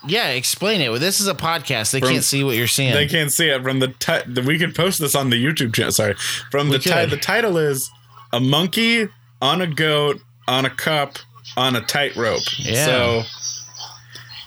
yeah, 0.06 0.28
explain 0.28 0.80
it. 0.80 0.90
Well, 0.90 1.00
this 1.00 1.20
is 1.20 1.26
a 1.28 1.34
podcast. 1.34 1.90
They 1.92 2.00
From- 2.00 2.10
can't 2.10 2.24
see 2.24 2.44
what 2.44 2.56
you're 2.56 2.66
seeing. 2.68 2.92
they 2.94 3.06
can't 3.08 3.32
see 3.32 3.48
it 3.48 3.62
from 3.62 3.80
the 3.80 4.44
we 4.46 4.58
could 4.58 4.74
post 4.74 5.00
this 5.00 5.14
on 5.14 5.30
the 5.30 5.42
YouTube 5.44 5.74
channel. 5.74 5.92
Sorry, 5.92 6.14
from 6.50 6.68
the 6.68 6.78
ti- 6.78 7.06
the 7.06 7.16
title 7.16 7.56
is 7.58 7.90
a 8.32 8.40
monkey 8.40 9.08
on 9.42 9.60
a 9.60 9.66
goat 9.66 10.20
on 10.46 10.64
a 10.64 10.70
cup 10.70 11.18
on 11.56 11.74
a 11.76 11.80
tightrope. 11.80 12.42
Yeah. 12.58 12.84
So 12.84 13.22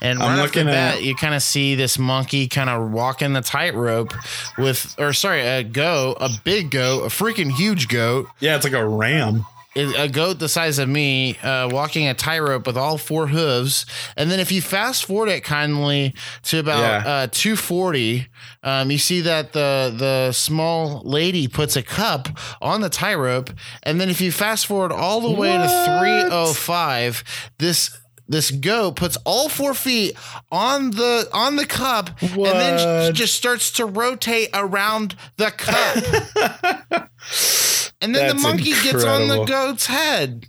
And 0.02 0.22
I'm 0.22 0.30
right 0.30 0.36
the 0.38 0.42
looking 0.44 0.66
bat, 0.66 0.96
at- 0.96 1.04
you 1.04 1.16
kind 1.16 1.36
of 1.36 1.44
see 1.44 1.76
this 1.76 2.00
monkey 2.00 2.48
kind 2.48 2.70
of 2.70 2.92
walking 2.92 3.34
the 3.34 3.42
tightrope 3.42 4.14
with, 4.58 4.96
or 4.98 5.14
sorry, 5.14 5.42
a 5.42 5.64
goat, 5.64 6.18
a 6.20 6.30
big 6.44 6.72
goat, 6.72 7.04
a 7.04 7.08
freaking 7.08 7.52
huge 7.52 7.88
goat, 7.88 8.28
yeah, 8.40 8.56
it's 8.56 8.64
like 8.64 8.74
a 8.74 8.86
ram. 8.86 9.46
A 9.76 10.10
goat 10.10 10.40
the 10.40 10.50
size 10.50 10.80
of 10.80 10.90
me, 10.90 11.38
uh, 11.40 11.70
walking 11.72 12.08
a 12.08 12.14
tightrope 12.14 12.68
with 12.68 12.78
all 12.78 12.98
four 12.98 13.28
hooves. 13.28 13.86
And 14.18 14.30
then 14.30 14.40
if 14.42 14.52
you 14.52 14.62
fast 14.62 15.06
forward 15.06 15.30
it 15.30 15.44
kindly 15.46 16.14
to 16.44 16.60
about 16.60 16.80
Yeah. 16.80 17.10
uh, 17.12 17.28
240, 17.32 18.28
um, 18.64 18.92
you 18.92 18.98
see 18.98 19.22
that 19.22 19.54
the 19.54 19.94
the 19.98 20.32
small 20.34 21.02
lady 21.06 21.48
puts 21.48 21.76
a 21.78 21.82
cup 21.84 22.28
on 22.62 22.82
the 22.82 22.90
tightrope. 22.90 23.50
And 23.84 24.00
then 24.02 24.10
if 24.10 24.20
you 24.20 24.32
fast 24.32 24.66
forward 24.68 24.92
all 24.92 25.22
the 25.22 25.32
way 25.32 25.56
to 25.58 25.68
305, 25.68 27.24
this 27.60 27.98
this 28.28 28.52
goat 28.52 28.96
puts 28.96 29.18
all 29.26 29.50
four 29.50 29.74
feet 29.74 30.16
on 30.52 30.92
the 30.92 31.28
on 31.34 31.56
the 31.58 31.66
cup 31.66 32.22
and 32.22 32.32
then 32.38 33.06
What? 33.08 33.14
just 33.16 33.36
starts 33.36 33.72
to 33.74 33.86
rotate 33.86 34.50
around 34.54 35.16
the 35.38 35.52
cup. 35.52 37.10
and 38.02 38.16
then 38.16 38.28
the 38.28 38.34
That's 38.34 38.44
monkey 38.44 38.72
gets 38.72 39.04
on 39.04 39.28
the 39.28 39.46
goat's 39.46 39.86
head 39.88 40.48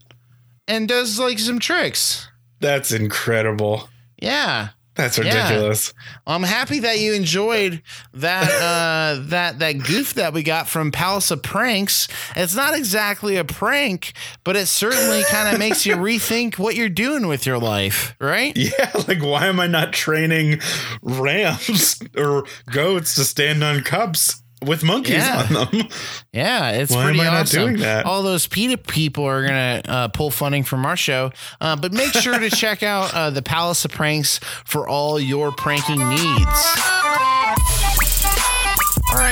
and 0.68 0.88
does 0.88 1.18
like 1.18 1.38
some 1.38 1.58
tricks. 1.58 2.28
That's 2.60 2.92
incredible. 2.92 3.88
Yeah. 4.20 4.68
That's 4.94 5.16
Yeah. 5.16 5.24
ridiculous. 5.48 5.94
I'm 6.26 6.42
happy 6.42 6.80
that 6.80 6.98
you 6.98 7.14
enjoyed 7.14 7.80
that 8.12 8.44
uh, 8.50 9.22
that 9.28 9.58
that 9.60 9.72
goof 9.78 10.12
that 10.14 10.34
we 10.34 10.42
got 10.42 10.68
from 10.68 10.92
Palace 10.92 11.30
of 11.30 11.42
Pranks. 11.42 12.08
It's 12.36 12.54
not 12.54 12.76
exactly 12.76 13.36
a 13.38 13.44
prank, 13.44 14.12
but 14.44 14.54
it 14.54 14.66
certainly 14.66 15.22
kind 15.30 15.48
of 15.52 15.58
makes 15.66 15.86
you 15.86 15.96
rethink 15.96 16.58
what 16.58 16.74
you're 16.76 16.90
doing 16.90 17.26
with 17.26 17.46
your 17.46 17.58
life, 17.58 18.14
right? 18.20 18.54
Yeah, 18.54 18.90
like 19.08 19.22
why 19.22 19.46
am 19.46 19.60
I 19.60 19.66
not 19.66 19.94
training 19.94 20.60
rams 21.00 21.98
or 22.16 22.44
goats 22.70 23.14
to 23.14 23.24
stand 23.24 23.64
on 23.64 23.82
cups 23.82 24.41
with 24.64 24.82
monkeys 24.84 25.16
Yeah. 25.16 25.46
on 25.48 25.54
them? 25.70 25.88
Yeah, 26.32 26.70
it's 26.70 26.90
Why 26.90 27.00
am 27.02 27.04
pretty 27.08 27.20
I 27.20 27.24
not 27.24 27.42
awesome. 27.42 27.60
doing 27.62 27.76
that? 27.80 28.06
All 28.06 28.22
those 28.22 28.46
PETA 28.46 28.78
people 28.78 29.24
are 29.24 29.46
gonna 29.46 29.82
uh, 29.86 30.08
pull 30.08 30.30
funding 30.30 30.64
from 30.64 30.86
our 30.86 30.96
show, 30.96 31.30
uh, 31.60 31.76
but 31.76 31.92
make 31.92 32.12
sure 32.14 32.38
to 32.38 32.48
check 32.56 32.82
out 32.82 33.12
uh, 33.14 33.28
the 33.30 33.42
Palace 33.42 33.84
of 33.84 33.90
Pranks 33.90 34.38
for 34.64 34.88
all 34.88 35.20
your 35.20 35.52
pranking 35.52 35.98
needs. 36.08 36.82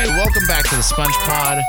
Right, 0.01 0.09
welcome 0.17 0.47
back 0.47 0.67
to 0.67 0.75
the 0.77 0.83
Sponge 0.83 1.13
Pod. 1.13 1.59
Um, 1.59 1.65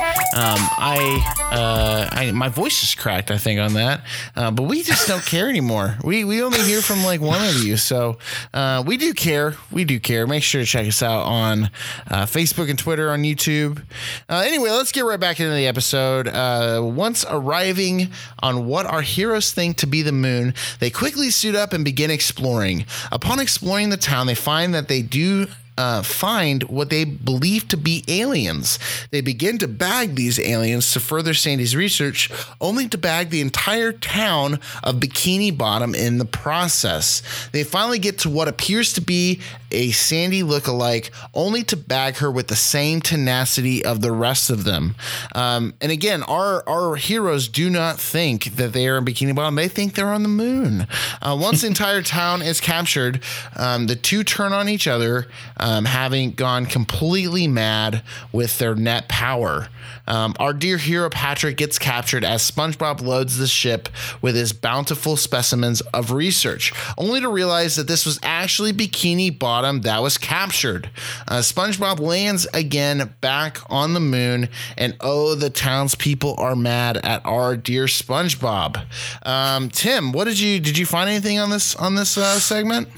I, 0.78 1.50
uh, 1.52 2.08
I, 2.15 2.32
my 2.32 2.48
voice 2.48 2.82
is 2.82 2.96
cracked, 2.96 3.30
I 3.30 3.38
think, 3.38 3.60
on 3.60 3.74
that, 3.74 4.06
uh, 4.38 4.52
but 4.52 4.63
we 4.63 4.84
just 4.84 5.06
don't 5.06 5.26
care 5.26 5.50
anymore. 5.50 5.98
We 6.02 6.24
we 6.24 6.41
only 6.41 6.62
hear 6.62 6.82
from 6.82 7.04
like 7.04 7.20
one 7.20 7.46
of 7.46 7.62
you, 7.62 7.76
so 7.76 8.20
uh, 8.54 8.86
we 8.88 8.96
do 8.96 9.13
care. 9.13 9.58
We 9.70 9.84
do 9.84 10.00
care. 10.00 10.28
Make 10.28 10.44
sure 10.44 10.62
to 10.62 10.65
check 10.65 10.88
us 10.88 11.04
out 11.04 11.24
on 11.24 11.72
uh, 12.10 12.26
Facebook 12.26 12.70
and 12.70 12.80
Twitter, 12.80 13.12
on 13.12 13.24
YouTube. 13.24 13.84
Uh, 14.30 14.44
anyway, 14.46 14.70
let's 14.70 14.94
get 14.94 15.04
right 15.04 15.20
back 15.20 15.41
into 15.41 15.54
the 15.54 15.67
episode. 15.67 16.30
Uh, 16.30 16.80
once 16.82 17.26
arriving 17.28 18.12
on 18.39 18.65
what 18.65 18.86
our 18.86 19.02
heroes 19.02 19.52
think 19.52 19.76
to 19.76 19.88
be 19.88 20.04
the 20.04 20.13
moon, 20.13 20.54
they 20.80 20.89
quickly 20.89 21.32
suit 21.32 21.54
up 21.54 21.74
and 21.74 21.84
begin 21.84 22.10
exploring. 22.10 22.86
Upon 23.12 23.41
exploring 23.41 23.89
the 23.89 23.98
town, 23.98 24.28
they 24.28 24.36
find 24.36 24.74
that 24.74 24.88
they 24.88 25.02
do 25.02 25.48
uh, 25.82 26.04
find 26.04 26.62
what 26.63 26.91
they 26.91 27.04
believe 27.04 27.67
to 27.67 27.76
be 27.76 28.04
aliens. 28.08 28.78
They 29.10 29.22
begin 29.22 29.58
to 29.58 29.67
bag 29.67 30.13
these 30.13 30.39
aliens 30.39 30.91
to 30.94 31.00
further 31.00 31.34
Sandy's 31.34 31.76
research, 31.76 32.30
only 32.62 32.88
to 32.89 33.00
bag 33.00 33.32
the 33.32 33.41
entire 33.41 33.91
town 33.91 34.60
of 34.84 34.98
Bikini 34.98 35.58
Bottom 35.58 35.96
in 35.96 36.20
the 36.20 36.26
process. 36.26 37.24
They 37.52 37.63
finally 37.63 37.98
get 37.98 38.20
to 38.20 38.30
what 38.30 38.48
appears 38.48 38.94
to 38.94 39.02
be 39.02 39.41
a 39.72 39.91
Sandy 39.91 40.44
look-alike, 40.44 41.12
only 41.34 41.63
to 41.63 41.78
bag 41.78 42.17
her 42.17 42.30
with 42.30 42.48
the 42.48 42.56
same 42.56 43.02
tenacity 43.02 43.84
of 43.84 44.02
the 44.02 44.12
rest 44.12 44.50
of 44.50 44.63
them. 44.63 44.96
Um, 45.34 45.74
and 45.82 45.91
again, 45.91 46.24
our 46.24 46.67
our 46.67 46.96
heroes 46.96 47.48
do 47.48 47.70
not 47.70 48.00
think 48.00 48.56
that 48.58 48.74
they 48.74 48.88
are 48.88 48.98
in 48.98 49.06
Bikini 49.06 49.34
Bottom; 49.34 49.56
they 49.56 49.67
think 49.67 49.96
they're 49.96 50.13
on 50.13 50.24
the 50.24 50.30
moon. 50.30 50.88
Uh, 51.22 51.38
once 51.39 51.62
the 51.62 51.67
entire 51.74 52.02
town 52.02 52.41
is 52.41 52.60
captured, 52.60 53.22
um, 53.56 53.88
the 53.88 53.96
two 53.96 54.24
turn 54.24 54.54
on 54.54 54.70
each 54.70 54.88
other, 54.88 55.28
um, 55.71 55.86
having 55.86 56.31
gone 56.31 56.65
completely 56.65 57.47
mad 57.47 58.03
with 58.34 58.57
their 58.57 58.75
net 58.75 59.07
power. 59.07 59.69
Um, 60.05 60.36
our 60.38 60.51
dear 60.51 60.77
hero 60.77 61.10
Patrick 61.10 61.55
gets 61.55 61.79
captured 61.79 62.25
as 62.25 62.49
SpongeBob 62.49 63.01
loads 63.01 63.38
the 63.38 63.47
ship 63.47 63.88
with 64.21 64.36
his 64.36 64.51
bountiful 64.51 65.15
specimens 65.15 65.79
of 65.93 66.12
research, 66.12 66.73
only 66.97 67.21
to 67.21 67.29
realize 67.29 67.77
that 67.77 67.88
this 67.88 68.05
was 68.05 68.19
actually 68.21 68.73
Bikini 68.73 69.38
Bottom 69.38 69.81
that 69.81 70.01
was 70.01 70.17
captured. 70.17 70.89
Uh, 71.25 71.39
SpongeBob 71.39 72.01
lands 72.01 72.45
again 72.53 73.13
back 73.21 73.60
on 73.69 73.93
the 73.93 74.01
moon, 74.01 74.49
and 74.77 74.97
oh, 74.99 75.36
the 75.36 75.49
townspeople 75.49 76.36
are 76.38 76.55
mad 76.55 76.97
at 76.97 77.25
our 77.25 77.55
dear 77.55 77.86
SpongeBob. 77.86 78.84
Um, 79.25 79.69
Tim, 79.69 80.12
what 80.12 80.25
did 80.25 80.38
you 80.38 80.60
did 80.60 80.77
you 80.77 80.86
find 80.86 81.10
anything 81.10 81.39
on 81.39 81.49
this 81.49 81.75
on 81.77 81.95
this 81.95 82.17
uh, 82.17 82.39
segment? 82.39 82.89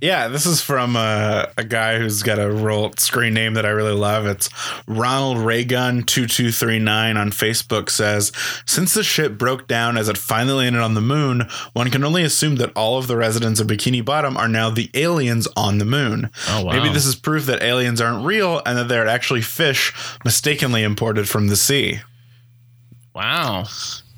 Yeah, 0.00 0.28
this 0.28 0.46
is 0.46 0.62
from 0.62 0.96
uh, 0.96 1.46
a 1.58 1.64
guy 1.64 1.98
who's 1.98 2.22
got 2.22 2.38
a 2.38 2.50
roll 2.50 2.90
screen 2.96 3.34
name 3.34 3.52
that 3.54 3.66
I 3.66 3.68
really 3.68 3.92
love. 3.92 4.24
It's 4.24 4.48
Ronald 4.88 5.36
Raygun 5.38 6.04
two 6.04 6.26
two 6.26 6.50
three 6.50 6.78
nine 6.78 7.18
on 7.18 7.30
Facebook 7.30 7.90
says, 7.90 8.32
since 8.64 8.94
the 8.94 9.04
ship 9.04 9.36
broke 9.36 9.68
down 9.68 9.98
as 9.98 10.08
it 10.08 10.16
finally 10.16 10.64
landed 10.64 10.80
on 10.80 10.94
the 10.94 11.02
moon, 11.02 11.46
one 11.74 11.90
can 11.90 12.02
only 12.02 12.22
assume 12.24 12.56
that 12.56 12.72
all 12.74 12.96
of 12.96 13.08
the 13.08 13.16
residents 13.16 13.60
of 13.60 13.66
Bikini 13.66 14.02
Bottom 14.02 14.38
are 14.38 14.48
now 14.48 14.70
the 14.70 14.90
aliens 14.94 15.46
on 15.54 15.76
the 15.76 15.84
moon. 15.84 16.30
Oh, 16.48 16.64
wow. 16.64 16.72
Maybe 16.72 16.88
this 16.88 17.04
is 17.04 17.14
proof 17.14 17.44
that 17.46 17.62
aliens 17.62 18.00
aren't 18.00 18.24
real 18.24 18.62
and 18.64 18.78
that 18.78 18.88
they're 18.88 19.06
actually 19.06 19.42
fish 19.42 19.92
mistakenly 20.24 20.82
imported 20.82 21.28
from 21.28 21.48
the 21.48 21.56
sea. 21.56 22.00
Wow. 23.14 23.66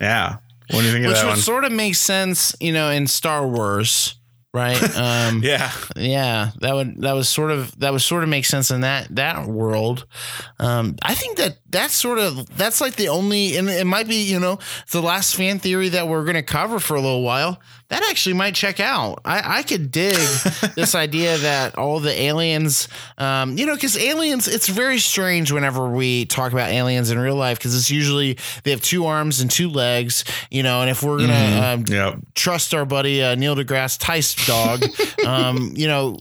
Yeah. 0.00 0.36
What 0.70 0.80
do 0.82 0.86
you 0.86 0.92
think 0.92 1.06
of 1.06 1.10
Which 1.10 1.18
that 1.18 1.24
would 1.24 1.30
one? 1.30 1.38
sort 1.38 1.64
of 1.64 1.72
make 1.72 1.96
sense, 1.96 2.54
you 2.60 2.72
know, 2.72 2.88
in 2.90 3.08
Star 3.08 3.46
Wars, 3.46 4.14
right? 4.52 4.80
Um, 5.02 5.42
yeah. 5.42 5.72
yeah, 5.96 6.50
that 6.60 6.74
would 6.74 7.00
that 7.02 7.12
was 7.12 7.28
sort 7.28 7.50
of 7.50 7.76
that 7.80 7.92
would 7.92 8.02
sort 8.02 8.22
of 8.22 8.28
make 8.28 8.44
sense 8.44 8.70
in 8.70 8.82
that 8.82 9.14
that 9.16 9.46
world. 9.46 10.06
Um, 10.58 10.96
I 11.02 11.14
think 11.14 11.38
that 11.38 11.58
that's 11.68 11.94
sort 11.94 12.18
of 12.18 12.56
that's 12.56 12.80
like 12.80 12.96
the 12.96 13.08
only, 13.08 13.56
and 13.56 13.68
it 13.68 13.86
might 13.86 14.06
be, 14.06 14.22
you 14.30 14.38
know, 14.38 14.58
the 14.90 15.00
last 15.02 15.34
fan 15.34 15.58
theory 15.58 15.88
that 15.90 16.06
we're 16.08 16.24
going 16.24 16.34
to 16.36 16.42
cover 16.42 16.78
for 16.78 16.94
a 16.94 17.00
little 17.00 17.22
while. 17.22 17.58
That 17.92 18.02
actually 18.08 18.32
might 18.36 18.54
check 18.54 18.80
out. 18.80 19.20
I, 19.24 19.58
I 19.58 19.62
could 19.62 19.90
dig 19.90 20.14
this 20.76 20.94
idea 20.94 21.36
that 21.36 21.76
all 21.76 22.00
the 22.00 22.10
aliens, 22.22 22.88
um, 23.18 23.58
you 23.58 23.66
know, 23.66 23.74
because 23.74 23.98
aliens, 23.98 24.48
it's 24.48 24.66
very 24.66 24.98
strange 24.98 25.52
whenever 25.52 25.90
we 25.90 26.24
talk 26.24 26.52
about 26.52 26.70
aliens 26.70 27.10
in 27.10 27.18
real 27.18 27.36
life 27.36 27.58
because 27.58 27.76
it's 27.76 27.90
usually 27.90 28.38
they 28.64 28.70
have 28.70 28.80
two 28.80 29.04
arms 29.04 29.42
and 29.42 29.50
two 29.50 29.68
legs, 29.68 30.24
you 30.50 30.62
know, 30.62 30.80
and 30.80 30.88
if 30.90 31.02
we're 31.02 31.18
gonna 31.18 31.74
um, 31.74 31.84
Yep. 31.86 32.18
trust 32.34 32.72
our 32.72 32.86
buddy 32.86 33.22
uh, 33.22 33.34
Neil 33.34 33.54
deGrasse 33.54 33.98
Tyson 34.00 34.42
dog. 34.46 34.82
um, 35.26 35.72
you 35.76 35.86
know, 35.86 36.16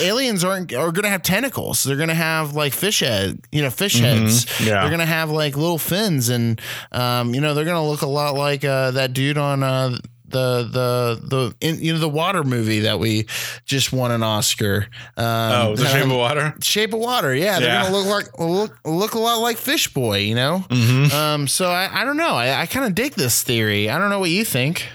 aliens 0.00 0.44
aren't 0.44 0.72
are 0.72 0.92
going 0.92 1.04
to 1.04 1.10
have 1.10 1.22
tentacles. 1.22 1.84
They're 1.84 1.96
going 1.96 2.08
to 2.08 2.14
have 2.14 2.54
like 2.54 2.72
fish 2.72 3.00
head, 3.00 3.40
you 3.52 3.60
know, 3.60 3.70
fish 3.70 3.98
heads. 3.98 4.46
Yeah. 4.60 4.80
They're 4.80 4.88
going 4.88 5.00
to 5.00 5.04
have 5.06 5.30
like 5.30 5.56
little 5.56 5.78
fins, 5.78 6.30
and 6.30 6.60
um, 6.92 7.34
you 7.34 7.40
know, 7.42 7.52
they're 7.52 7.64
going 7.64 7.76
to 7.76 7.88
look 7.88 8.02
a 8.02 8.06
lot 8.06 8.34
like 8.34 8.64
uh, 8.64 8.92
that 8.92 9.12
dude 9.12 9.36
on. 9.38 9.62
Uh, 9.62 9.98
the 10.28 10.62
the 10.70 11.20
the 11.26 11.54
in, 11.66 11.80
you 11.80 11.92
know 11.92 11.98
the 11.98 12.08
water 12.08 12.42
movie 12.44 12.80
that 12.80 12.98
we 12.98 13.26
just 13.64 13.92
won 13.92 14.10
an 14.10 14.22
Oscar. 14.22 14.88
Um, 15.16 15.24
Oh, 15.26 15.76
the 15.76 15.86
shape 15.86 16.04
of 16.04 16.10
water. 16.16 16.54
Shape 16.62 16.92
of 16.92 17.00
Water, 17.00 17.34
yeah, 17.34 17.58
they're 17.58 17.68
Yeah. 17.68 17.82
gonna 17.84 17.96
look 17.96 18.06
like 18.06 18.38
look 18.38 18.78
look 18.84 19.14
a 19.14 19.18
lot 19.18 19.36
like 19.36 19.56
Fish 19.56 19.92
Boy, 19.92 20.18
you 20.18 20.34
know. 20.34 20.64
Mm-hmm. 20.68 21.14
Um, 21.14 21.48
so 21.48 21.66
I, 21.70 22.02
I 22.02 22.04
don't 22.04 22.16
know. 22.16 22.34
I, 22.34 22.62
I 22.62 22.66
kind 22.66 22.86
of 22.86 22.94
dig 22.94 23.14
this 23.14 23.42
theory. 23.42 23.88
I 23.88 23.98
don't 23.98 24.10
know 24.10 24.18
what 24.20 24.30
you 24.30 24.44
think. 24.44 24.86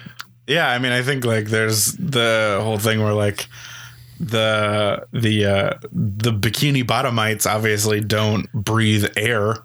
Yeah, 0.48 0.68
I 0.70 0.80
mean, 0.80 0.92
I 0.92 1.02
think 1.02 1.24
like 1.24 1.46
there's 1.46 1.94
the 1.94 2.60
whole 2.62 2.78
thing 2.80 3.02
where 3.02 3.14
like 3.14 3.48
the 4.20 5.06
the 5.14 5.46
uh 5.46 5.74
the 5.92 6.32
bikini 6.32 6.84
bottomites 6.84 7.50
obviously 7.50 8.02
don't 8.02 8.52
breathe 8.54 9.06
air. 9.16 9.58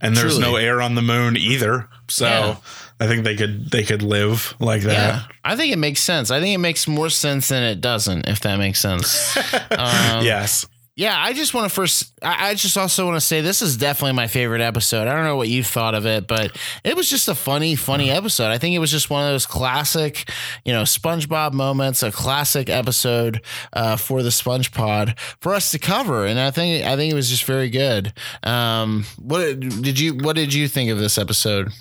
And 0.00 0.16
there's 0.16 0.36
Truly. 0.38 0.50
no 0.52 0.56
air 0.56 0.80
on 0.82 0.94
the 0.94 1.02
moon 1.02 1.36
either. 1.36 1.88
So 2.08 2.26
Yeah. 2.26 2.56
I 2.98 3.06
think 3.06 3.24
they 3.24 3.36
could 3.36 3.70
they 3.70 3.82
could 3.82 4.02
live 4.02 4.54
like 4.58 4.82
that. 4.82 4.92
Yeah, 4.92 5.22
I 5.44 5.54
think 5.56 5.72
it 5.72 5.78
makes 5.78 6.00
sense. 6.00 6.30
I 6.30 6.40
think 6.40 6.54
it 6.54 6.58
makes 6.58 6.88
more 6.88 7.10
sense 7.10 7.48
than 7.48 7.62
it 7.62 7.80
doesn't, 7.80 8.26
if 8.26 8.40
that 8.40 8.58
makes 8.58 8.80
sense. 8.80 9.36
um, 9.70 10.24
yes. 10.24 10.66
Yeah, 10.96 11.14
I 11.14 11.34
just 11.34 11.52
want 11.52 11.68
to 11.68 11.74
first. 11.74 12.10
I, 12.22 12.54
just 12.54 12.78
also 12.78 13.04
want 13.04 13.16
to 13.16 13.20
say 13.20 13.42
this 13.42 13.60
is 13.60 13.76
definitely 13.76 14.14
my 14.14 14.28
favorite 14.28 14.62
episode. 14.62 15.06
I 15.06 15.14
don't 15.14 15.24
know 15.24 15.36
what 15.36 15.50
you 15.50 15.62
thought 15.62 15.94
of 15.94 16.06
it, 16.06 16.26
but 16.26 16.56
it 16.84 16.96
was 16.96 17.10
just 17.10 17.28
a 17.28 17.34
funny, 17.34 17.76
funny 17.76 18.10
episode. 18.10 18.46
I 18.50 18.56
think 18.56 18.74
it 18.74 18.78
was 18.78 18.90
just 18.90 19.10
one 19.10 19.22
of 19.22 19.30
those 19.30 19.44
classic, 19.44 20.30
you 20.64 20.72
know, 20.72 20.84
SpongeBob 20.84 21.52
moments, 21.52 22.02
a 22.02 22.10
classic 22.10 22.70
episode 22.70 23.42
uh, 23.74 23.96
for 23.96 24.22
the 24.22 24.30
Sponge 24.30 24.72
Pod 24.72 25.18
for 25.38 25.52
us 25.52 25.70
to 25.72 25.78
cover, 25.78 26.24
and 26.24 26.40
I 26.40 26.50
think 26.50 26.86
I 26.86 26.96
think 26.96 27.12
it 27.12 27.16
was 27.16 27.28
just 27.28 27.44
very 27.44 27.68
good. 27.68 28.14
Um, 28.42 29.04
what 29.18 29.60
did 29.60 30.00
you 30.00 30.14
What 30.14 30.34
did 30.34 30.54
you 30.54 30.66
think 30.66 30.90
of 30.90 30.98
this 30.98 31.18
episode? 31.18 31.72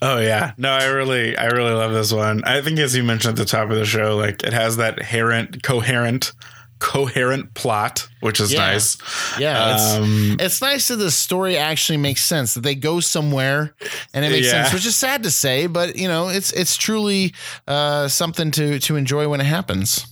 Oh 0.00 0.18
yeah. 0.18 0.52
No, 0.56 0.70
I 0.70 0.86
really 0.86 1.36
I 1.36 1.48
really 1.48 1.72
love 1.72 1.92
this 1.92 2.14
one. 2.14 2.42
I 2.44 2.62
think 2.62 2.78
as 2.78 2.96
you 2.96 3.04
mentioned 3.04 3.38
at 3.38 3.44
the 3.44 3.44
top 3.44 3.70
of 3.70 3.76
the 3.76 3.84
show, 3.84 4.16
like 4.16 4.42
it 4.42 4.54
has 4.54 4.78
that 4.78 4.96
coherent 4.96 5.62
coherent 5.62 6.32
coherent 6.78 7.54
plot, 7.54 8.06
which 8.20 8.40
is 8.40 8.52
Yeah. 8.52 8.58
nice. 8.60 8.96
Yeah, 9.38 9.74
it's, 9.74 9.92
Um 9.94 10.36
it's 10.38 10.60
nice 10.60 10.88
that 10.88 10.96
the 10.96 11.10
story 11.10 11.56
actually 11.56 11.98
makes 11.98 12.22
sense 12.22 12.54
that 12.54 12.60
they 12.62 12.74
go 12.74 13.00
somewhere 13.00 13.74
and 14.12 14.24
it 14.24 14.30
makes 14.30 14.46
Yeah. 14.46 14.64
sense 14.64 14.74
which 14.74 14.86
is 14.86 14.94
sad 14.96 15.22
to 15.22 15.30
say 15.30 15.66
but 15.66 15.96
you 15.96 16.08
know 16.08 16.28
it's 16.28 16.52
it's 16.52 16.76
truly 16.76 17.32
uh 17.66 18.08
something 18.08 18.50
to 18.52 18.78
to 18.80 18.96
enjoy 18.96 19.28
when 19.28 19.40
it 19.40 19.46
happens 19.46 20.06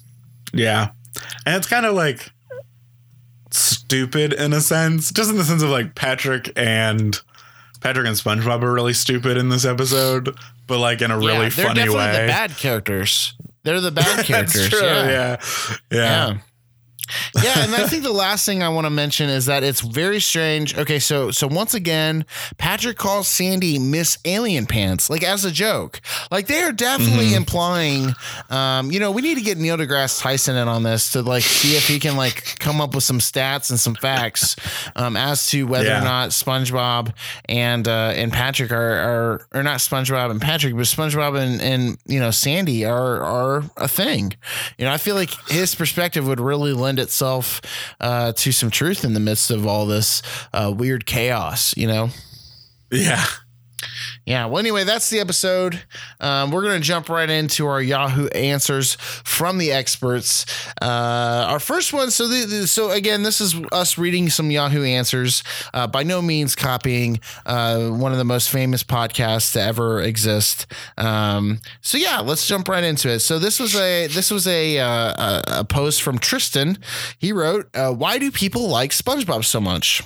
yeah. 0.55 0.91
And 1.47 1.57
it's 1.57 1.67
kind 1.67 1.85
of 1.87 1.95
like 1.95 2.31
stupid 3.51 4.33
in 4.33 4.53
a 4.53 4.61
sense, 4.61 5.11
just 5.13 5.31
in 5.31 5.37
the 5.37 5.45
sense 5.45 5.63
of 5.63 5.71
like 5.71 5.95
Patrick 5.95 6.51
and 6.57 7.21
Patrick 7.81 8.07
and 8.07 8.17
SpongeBob 8.17 8.63
are 8.63 8.73
really 8.73 8.93
stupid 8.95 9.37
in 9.37 9.49
this 9.49 9.65
episode, 9.65 10.35
but 10.67 10.79
like 10.79 11.03
in 11.03 11.11
a 11.11 11.17
really 11.19 11.33
yeah, 11.35 11.39
they're 11.41 11.51
funny 11.51 11.75
definitely 11.75 11.97
way. 11.99 12.13
the 12.23 12.27
bad 12.29 12.51
characters 12.57 13.35
they're 13.65 13.81
the 13.81 13.91
bad 13.91 14.25
characters 14.27 14.69
true. 14.69 14.81
yeah. 14.81 15.09
Yeah. 15.11 15.37
Yeah. 15.91 16.39
Yeah. 17.43 17.65
and 17.65 17.75
I 17.75 17.87
think 17.87 18.03
the 18.03 18.13
last 18.13 18.45
thing 18.47 18.63
I 18.63 18.69
want 18.69 18.87
to 18.87 18.91
mention 18.91 19.29
is 19.29 19.47
that 19.47 19.63
it's 19.65 19.81
very 19.81 20.21
strange. 20.21 20.77
Okay, 20.77 20.99
so 20.99 21.31
so 21.31 21.47
once 21.47 21.75
again, 21.75 22.25
Patrick 22.59 22.97
calls 22.97 23.29
Sandy 23.29 23.79
Miss 23.79 24.19
Alien 24.25 24.67
Pants, 24.67 25.09
like 25.11 25.23
as 25.23 25.45
a 25.45 25.51
joke. 25.51 26.01
Like 26.31 26.47
they 26.47 26.63
are 26.63 26.73
definitely 26.73 27.13
Mm-hmm. 27.23 27.37
implying, 27.37 28.15
um, 28.51 28.91
you 28.91 28.99
know, 28.99 29.11
we 29.11 29.23
need 29.23 29.37
to 29.37 29.43
get 29.43 29.59
Neil 29.59 29.77
deGrasse 29.77 30.21
Tyson 30.21 30.57
in 30.57 30.67
on 30.69 30.83
this 30.83 31.13
to 31.13 31.23
like 31.23 31.43
see 31.43 31.77
if 31.77 31.87
he 31.87 31.99
can 31.99 32.17
like 32.17 32.59
come 32.59 32.81
up 32.81 32.95
with 32.95 33.05
some 33.05 33.19
stats 33.19 33.71
and 33.71 33.79
some 33.79 33.95
facts 33.95 34.57
um, 34.97 35.17
as 35.17 35.47
to 35.51 35.65
whether 35.67 35.87
Yeah. 35.87 36.01
or 36.01 36.05
not 36.05 36.31
SpongeBob 36.31 37.13
and 37.47 37.87
uh, 37.87 38.13
and 38.15 38.33
Patrick 38.33 38.73
are 38.73 38.93
are 38.99 39.47
or 39.53 39.63
not 39.63 39.79
SpongeBob 39.79 40.31
and 40.31 40.41
Patrick, 40.41 40.75
but 40.75 40.83
SpongeBob 40.83 41.39
and 41.39 41.61
and 41.61 41.99
you 42.07 42.19
know 42.21 42.31
Sandy 42.31 42.85
are 42.85 43.21
are 43.23 43.65
a 43.77 43.89
thing. 43.89 44.33
You 44.79 44.85
know, 44.87 44.93
I 44.93 44.97
feel 44.99 45.15
like 45.15 45.31
his 45.49 45.75
perspective 45.75 46.27
would 46.27 46.41
really 46.41 46.73
lend 46.73 46.99
itself 47.03 47.61
uh, 48.01 48.33
to 48.33 48.53
some 48.53 48.71
truth 48.71 49.05
in 49.05 49.15
the 49.15 49.21
midst 49.21 49.51
of 49.51 49.67
all 49.67 49.87
this 49.87 50.23
uh, 50.53 50.73
weird 50.75 51.05
chaos. 51.07 51.77
You 51.77 51.89
know. 51.89 52.11
Yeah. 52.91 53.25
Yeah. 54.27 54.47
Well, 54.47 54.59
anyway, 54.59 54.85
that's 54.85 55.11
the 55.11 55.19
episode. 55.21 55.83
Um, 56.21 56.51
we're 56.51 56.63
going 56.63 56.81
to 56.81 56.87
jump 56.87 57.09
right 57.09 57.29
into 57.29 57.67
our 57.67 57.81
Yahoo 57.83 58.27
answers 58.29 58.95
from 59.01 59.59
the 59.59 59.73
experts. 59.73 60.47
Uh, 60.81 61.47
our 61.49 61.59
first 61.61 61.93
one. 61.93 62.11
So, 62.11 62.29
the, 62.29 62.45
the- 62.45 62.67
so 62.67 62.91
again, 62.91 63.23
this 63.23 63.41
is 63.41 63.55
us 63.73 63.99
reading 63.99 64.29
some 64.31 64.51
Yahoo 64.51 64.85
answers. 64.85 65.43
Uh, 65.75 65.87
by 65.87 66.03
no 66.03 66.23
means 66.23 66.55
copying 66.55 67.21
uh, 67.47 67.89
one 67.91 68.13
of 68.13 68.19
the 68.19 68.25
most 68.25 68.51
famous 68.51 68.83
podcasts 68.83 69.53
to 69.55 69.61
ever 69.63 70.01
exist. 70.01 70.67
Um, 70.99 71.61
so 71.81 71.99
yeah, 71.99 72.21
let's 72.21 72.47
jump 72.47 72.69
right 72.69 72.85
into 72.85 73.09
it. 73.11 73.21
So 73.21 73.39
this 73.39 73.59
was 73.59 73.75
a 73.75 74.07
this 74.07 74.31
was 74.31 74.47
a 74.47 74.79
uh, 74.79 74.87
a, 74.89 75.43
a 75.61 75.65
post 75.65 76.03
from 76.03 76.19
Tristan. 76.19 76.79
He 77.19 77.33
wrote, 77.33 77.69
uh, 77.75 77.93
"Why 77.93 78.19
do 78.19 78.31
people 78.31 78.69
like 78.69 78.91
SpongeBob 78.91 79.45
so 79.45 79.61
much?" 79.61 80.03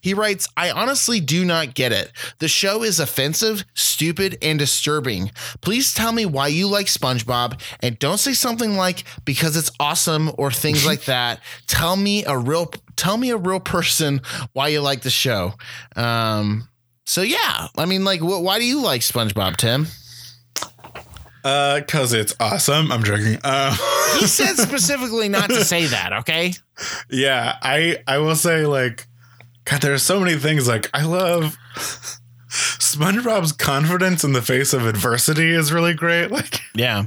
He 0.00 0.14
writes, 0.14 0.48
I 0.56 0.70
honestly 0.70 1.20
do 1.20 1.44
not 1.44 1.74
get 1.74 1.92
it. 1.92 2.12
The 2.38 2.48
show 2.48 2.82
is 2.82 3.00
offensive, 3.00 3.64
stupid, 3.74 4.38
and 4.42 4.58
disturbing. 4.58 5.30
Please 5.60 5.92
tell 5.94 6.12
me 6.12 6.26
why 6.26 6.48
you 6.48 6.66
like 6.68 6.86
SpongeBob 6.86 7.60
and 7.80 7.98
don't 7.98 8.18
say 8.18 8.32
something 8.32 8.76
like 8.76 9.04
because 9.24 9.56
it's 9.56 9.70
awesome 9.80 10.30
or 10.38 10.50
things 10.50 10.84
like 10.86 11.04
that. 11.06 11.40
Tell 11.66 11.96
me 11.96 12.24
a 12.24 12.36
real 12.36 12.72
tell 12.96 13.16
me 13.16 13.30
a 13.30 13.36
real 13.36 13.60
person 13.60 14.20
why 14.52 14.68
you 14.68 14.80
like 14.80 15.02
the 15.02 15.10
show. 15.10 15.54
Um 15.96 16.68
so 17.06 17.22
yeah, 17.22 17.68
I 17.76 17.86
mean 17.86 18.04
like 18.04 18.20
wh- 18.20 18.42
why 18.42 18.58
do 18.58 18.64
you 18.64 18.80
like 18.80 19.00
SpongeBob, 19.00 19.56
Tim? 19.56 19.86
Uh, 21.42 21.80
cause 21.88 22.12
it's 22.12 22.34
awesome. 22.38 22.92
I'm 22.92 23.02
joking. 23.02 23.38
Uh, 23.42 23.74
He 24.18 24.26
said 24.26 24.56
specifically 24.56 25.28
not 25.30 25.48
to 25.48 25.64
say 25.64 25.86
that, 25.86 26.12
okay? 26.12 26.52
yeah, 27.10 27.56
I 27.62 27.96
I 28.06 28.18
will 28.18 28.36
say 28.36 28.66
like, 28.66 29.06
God, 29.64 29.82
there's 29.82 30.02
so 30.02 30.18
many 30.20 30.36
things. 30.38 30.66
Like 30.68 30.88
I 30.94 31.04
love 31.04 31.56
SpongeBob's 32.48 33.52
confidence 33.52 34.24
in 34.24 34.32
the 34.32 34.42
face 34.42 34.72
of 34.72 34.86
adversity 34.86 35.50
is 35.50 35.72
really 35.72 35.94
great. 35.94 36.30
Like 36.30 36.60
Yeah. 36.74 37.04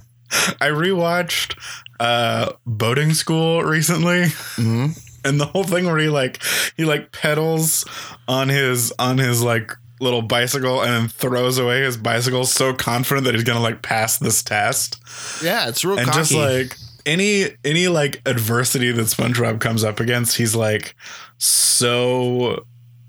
I 0.61 0.67
rewatched 0.69 1.57
uh 1.99 2.53
boating 2.65 3.13
school 3.13 3.63
recently. 3.63 4.25
hmm 4.55 4.87
and 5.25 5.39
the 5.39 5.45
whole 5.45 5.63
thing 5.63 5.85
where 5.85 5.97
he 5.97 6.09
like 6.09 6.41
he 6.75 6.85
like 6.85 7.11
pedals 7.11 7.85
on 8.27 8.49
his 8.49 8.91
on 8.99 9.17
his 9.17 9.41
like 9.41 9.71
little 10.01 10.21
bicycle 10.21 10.81
and 10.81 10.91
then 10.91 11.07
throws 11.07 11.57
away 11.57 11.81
his 11.83 11.95
bicycle 11.95 12.45
so 12.45 12.73
confident 12.73 13.23
that 13.25 13.33
he's 13.35 13.43
gonna 13.43 13.59
like 13.61 13.81
pass 13.81 14.17
this 14.17 14.43
test 14.43 14.99
Yeah, 15.41 15.69
it's 15.69 15.85
real 15.85 15.97
and 15.97 16.07
cocky. 16.07 16.17
just 16.17 16.33
like 16.33 16.75
any 17.05 17.45
any 17.65 17.87
like 17.87 18.21
adversity 18.25 18.91
that 18.91 19.07
SpongeBob 19.07 19.59
comes 19.59 19.83
up 19.83 19.99
against 19.99 20.37
he's 20.37 20.55
like 20.55 20.95
so 21.37 22.65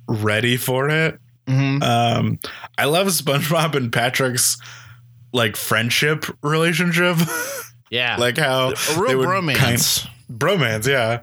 ready 0.09 0.57
for 0.57 0.89
it 0.89 1.19
Mhm. 1.47 1.83
um 1.83 2.39
I 2.79 2.87
love 2.87 3.07
SpongeBob 3.09 3.75
and 3.75 3.93
Patrick's 3.93 4.57
like 5.33 5.57
friendship 5.57 6.25
relationship 6.43 7.17
Yeah. 7.91 8.17
like 8.17 8.39
how 8.39 8.71
a 8.71 8.75
real 8.99 9.07
they 9.09 9.15
would 9.17 9.29
bromance. 9.29 9.57
kind- 9.57 10.11
bromance 10.41 10.87
yeah 10.87 11.21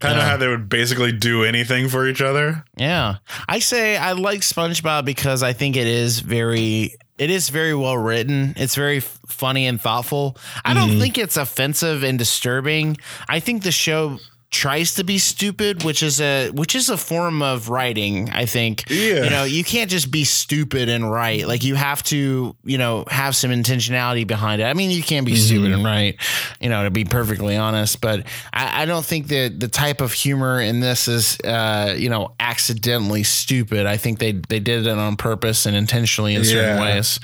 kind 0.00 0.18
of 0.18 0.24
how 0.24 0.36
they 0.36 0.48
would 0.48 0.68
basically 0.68 1.12
do 1.12 1.44
anything 1.44 1.88
for 1.88 2.08
each 2.08 2.20
other 2.20 2.64
Yeah. 2.76 3.16
I 3.48 3.60
say 3.60 3.96
I 3.96 4.12
like 4.12 4.40
SpongeBob 4.40 5.04
because 5.04 5.42
I 5.44 5.52
think 5.52 5.76
it 5.76 5.86
is 5.86 6.18
very 6.20 6.96
it 7.22 7.30
is 7.30 7.50
very 7.50 7.72
well 7.72 7.96
written. 7.96 8.52
It's 8.56 8.74
very 8.74 8.96
f- 8.96 9.20
funny 9.28 9.68
and 9.68 9.80
thoughtful. 9.80 10.36
I 10.64 10.74
don't 10.74 10.90
mm-hmm. 10.90 11.00
think 11.00 11.18
it's 11.18 11.36
offensive 11.36 12.02
and 12.02 12.18
disturbing. 12.18 12.96
I 13.28 13.38
think 13.38 13.62
the 13.62 13.70
show 13.70 14.18
tries 14.52 14.94
to 14.94 15.02
be 15.04 15.16
stupid, 15.18 15.82
which 15.82 16.02
is 16.02 16.20
a 16.20 16.50
which 16.50 16.74
is 16.76 16.88
a 16.90 16.96
form 16.96 17.42
of 17.42 17.70
writing, 17.70 18.28
I 18.30 18.44
think. 18.46 18.84
Yeah. 18.90 19.24
You 19.24 19.30
know, 19.30 19.44
you 19.44 19.64
can't 19.64 19.90
just 19.90 20.10
be 20.10 20.24
stupid 20.24 20.88
and 20.90 21.10
write. 21.10 21.48
Like 21.48 21.64
you 21.64 21.74
have 21.74 22.02
to, 22.04 22.54
you 22.62 22.78
know, 22.78 23.04
have 23.08 23.34
some 23.34 23.50
intentionality 23.50 24.26
behind 24.26 24.60
it. 24.60 24.66
I 24.66 24.74
mean, 24.74 24.90
you 24.90 25.02
can 25.02 25.24
be 25.24 25.34
stupid 25.36 25.72
and 25.72 25.82
write, 25.84 26.16
you 26.60 26.68
know, 26.68 26.84
to 26.84 26.90
be 26.90 27.04
perfectly 27.04 27.56
honest, 27.56 28.00
but 28.02 28.26
I, 28.52 28.82
I 28.82 28.84
don't 28.84 29.04
think 29.04 29.28
that 29.28 29.58
the 29.58 29.68
type 29.68 30.00
of 30.02 30.12
humor 30.12 30.60
in 30.60 30.80
this 30.80 31.08
is 31.08 31.38
uh, 31.40 31.94
you 31.98 32.10
know, 32.10 32.34
accidentally 32.38 33.22
stupid. 33.22 33.86
I 33.86 33.96
think 33.96 34.18
they 34.18 34.32
they 34.32 34.60
did 34.60 34.86
it 34.86 34.98
on 34.98 35.16
purpose 35.16 35.64
and 35.66 35.74
intentionally 35.74 36.34
in 36.34 36.44
certain 36.44 36.76
Yeah. 36.76 36.80
ways. 36.96 37.18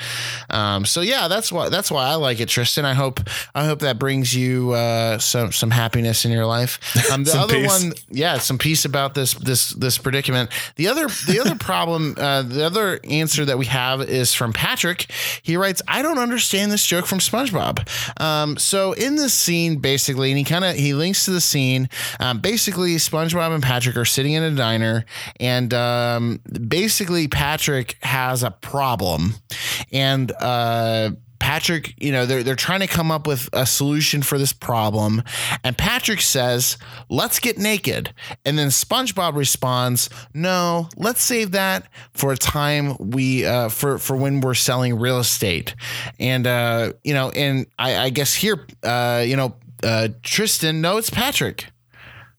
Um, 0.50 0.84
so 0.86 1.02
yeah, 1.02 1.28
that's 1.28 1.52
why 1.52 1.68
that's 1.68 1.90
why 1.90 2.06
I 2.06 2.14
like 2.14 2.40
it, 2.40 2.48
Tristan. 2.48 2.86
I 2.86 2.94
hope 2.94 3.20
I 3.54 3.64
hope 3.66 3.80
that 3.80 3.98
brings 3.98 4.34
you 4.34 4.72
uh, 4.72 5.18
some 5.18 5.52
some 5.52 5.70
happiness 5.70 6.24
in 6.24 6.32
your 6.32 6.46
life. 6.46 6.80
Um, 7.12 7.17
the 7.24 7.30
Some 7.30 7.40
other 7.40 7.54
peace. 7.54 7.82
one, 7.84 7.92
yeah, 8.10 8.38
some 8.38 8.58
peace 8.58 8.84
about 8.84 9.14
this 9.14 9.34
this 9.34 9.70
this 9.70 9.98
predicament. 9.98 10.50
The 10.76 10.88
other 10.88 11.08
the 11.26 11.40
other 11.40 11.54
problem, 11.58 12.14
uh, 12.16 12.42
the 12.42 12.64
other 12.64 13.00
answer 13.04 13.44
that 13.44 13.58
we 13.58 13.66
have 13.66 14.00
is 14.02 14.34
from 14.34 14.52
Patrick. 14.52 15.10
He 15.42 15.56
writes, 15.56 15.82
"I 15.88 16.02
don't 16.02 16.18
understand 16.18 16.72
this 16.72 16.84
joke 16.84 17.06
from 17.06 17.18
SpongeBob." 17.18 17.88
Um, 18.20 18.56
so 18.56 18.92
in 18.92 19.16
this 19.16 19.34
scene, 19.34 19.76
basically, 19.76 20.30
and 20.30 20.38
he 20.38 20.44
kind 20.44 20.64
of 20.64 20.76
he 20.76 20.94
links 20.94 21.24
to 21.26 21.30
the 21.30 21.40
scene. 21.40 21.88
Um, 22.20 22.40
basically, 22.40 22.96
SpongeBob 22.96 23.54
and 23.54 23.62
Patrick 23.62 23.96
are 23.96 24.04
sitting 24.04 24.32
in 24.32 24.42
a 24.42 24.50
diner, 24.50 25.04
and 25.40 25.72
um, 25.74 26.40
basically 26.68 27.28
Patrick 27.28 27.96
has 28.02 28.42
a 28.42 28.50
problem, 28.50 29.34
and. 29.92 30.32
Uh, 30.32 31.10
Patrick, 31.48 31.94
you 31.96 32.12
know, 32.12 32.26
they're 32.26 32.42
they're 32.42 32.54
trying 32.54 32.80
to 32.80 32.86
come 32.86 33.10
up 33.10 33.26
with 33.26 33.48
a 33.54 33.64
solution 33.64 34.20
for 34.20 34.36
this 34.36 34.52
problem, 34.52 35.22
and 35.64 35.78
Patrick 35.78 36.20
says, 36.20 36.76
"Let's 37.08 37.38
get 37.38 37.56
naked." 37.56 38.12
And 38.44 38.58
then 38.58 38.68
SpongeBob 38.68 39.34
responds, 39.34 40.10
"No, 40.34 40.90
let's 40.98 41.22
save 41.22 41.52
that 41.52 41.88
for 42.12 42.32
a 42.32 42.36
time 42.36 42.98
we 42.98 43.46
uh, 43.46 43.70
for 43.70 43.96
for 43.96 44.14
when 44.14 44.42
we're 44.42 44.52
selling 44.52 44.98
real 44.98 45.18
estate." 45.18 45.74
And 46.20 46.46
uh, 46.46 46.92
you 47.02 47.14
know, 47.14 47.30
and 47.30 47.66
I, 47.78 47.96
I 47.96 48.10
guess 48.10 48.34
here, 48.34 48.66
uh, 48.82 49.24
you 49.26 49.36
know, 49.36 49.54
uh, 49.82 50.08
Tristan, 50.22 50.82
no, 50.82 50.98
it's 50.98 51.08
Patrick. 51.08 51.64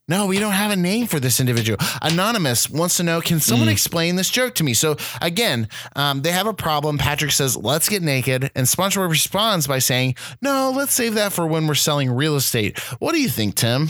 No, 0.10 0.26
we 0.26 0.40
don't 0.40 0.52
have 0.54 0.72
a 0.72 0.76
name 0.76 1.06
for 1.08 1.20
this 1.20 1.40
individual. 1.40 1.78
Anonymous 2.02 2.70
wants 2.70 2.98
to 2.98 3.04
know 3.04 3.22
Can 3.22 3.40
someone 3.40 3.68
Hmm. 3.68 3.72
explain 3.74 4.16
this 4.16 4.30
joke 4.30 4.56
to 4.56 4.64
me? 4.64 4.74
So, 4.74 4.98
again, 5.22 5.70
um, 5.96 6.24
they 6.24 6.32
have 6.32 6.48
a 6.48 6.54
problem. 6.54 6.98
Patrick 6.98 7.32
says, 7.32 7.56
Let's 7.56 7.88
get 7.88 8.02
naked. 8.02 8.50
And 8.56 8.66
SpongeBob 8.68 9.10
responds 9.10 9.68
by 9.68 9.80
saying, 9.80 10.16
No, 10.42 10.74
let's 10.76 10.94
save 10.94 11.14
that 11.14 11.32
for 11.32 11.46
when 11.46 11.68
we're 11.68 11.76
selling 11.76 12.10
real 12.12 12.36
estate. 12.36 12.80
What 13.00 13.14
do 13.14 13.22
you 13.22 13.30
think, 13.30 13.56
Tim? 13.56 13.90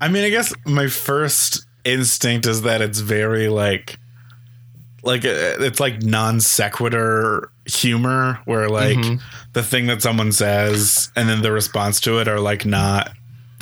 I 0.00 0.08
mean, 0.08 0.24
I 0.24 0.30
guess 0.30 0.52
my 0.66 0.88
first 0.88 1.64
instinct 1.84 2.46
is 2.46 2.62
that 2.62 2.82
it's 2.82 2.98
very 3.00 3.48
like, 3.48 3.98
like 5.02 5.24
uh, 5.24 5.28
it's 5.60 5.80
like 5.80 6.02
non 6.02 6.40
sequitur 6.40 7.50
humor, 7.66 8.38
where 8.44 8.68
like 8.68 8.98
the 9.54 9.62
thing 9.62 9.86
that 9.86 10.02
someone 10.02 10.32
says 10.32 11.10
and 11.16 11.28
then 11.28 11.40
the 11.42 11.52
response 11.52 12.00
to 12.02 12.18
it 12.20 12.28
are 12.28 12.40
like 12.40 12.66
not 12.66 13.12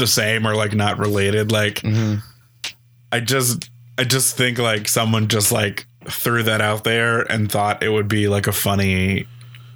the 0.03 0.07
same 0.09 0.47
or 0.47 0.55
like 0.57 0.75
not 0.75 0.99
related. 0.99 1.53
Like, 1.53 1.77
mm-hmm. 1.77 2.17
I 3.13 3.21
just, 3.21 3.71
I 3.97 4.05
just 4.05 4.37
think 4.37 4.59
like 4.59 4.89
someone 4.89 5.29
just 5.29 5.53
like 5.53 5.87
threw 6.09 6.43
that 6.43 6.61
out 6.61 6.83
there 6.83 7.21
and 7.31 7.51
thought 7.51 7.83
it 7.83 7.89
would 7.89 8.09
be 8.09 8.27
like 8.27 8.49
a 8.49 8.53
funny 8.53 9.27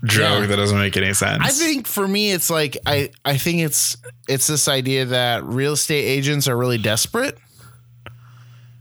joke 0.05 0.41
Yeah. 0.41 0.47
that 0.47 0.57
doesn't 0.57 0.79
make 0.79 0.97
any 0.97 1.15
sense. 1.15 1.43
I 1.45 1.51
think 1.51 1.87
for 1.87 2.07
me, 2.09 2.33
it's 2.33 2.51
like 2.51 2.77
I, 2.85 3.11
I 3.25 3.37
think 3.37 3.61
it's 3.61 3.97
it's 4.29 4.47
this 4.49 4.67
idea 4.69 5.05
that 5.07 5.45
real 5.45 5.75
estate 5.75 6.05
agents 6.05 6.49
are 6.49 6.57
really 6.57 6.79
desperate. 6.79 7.39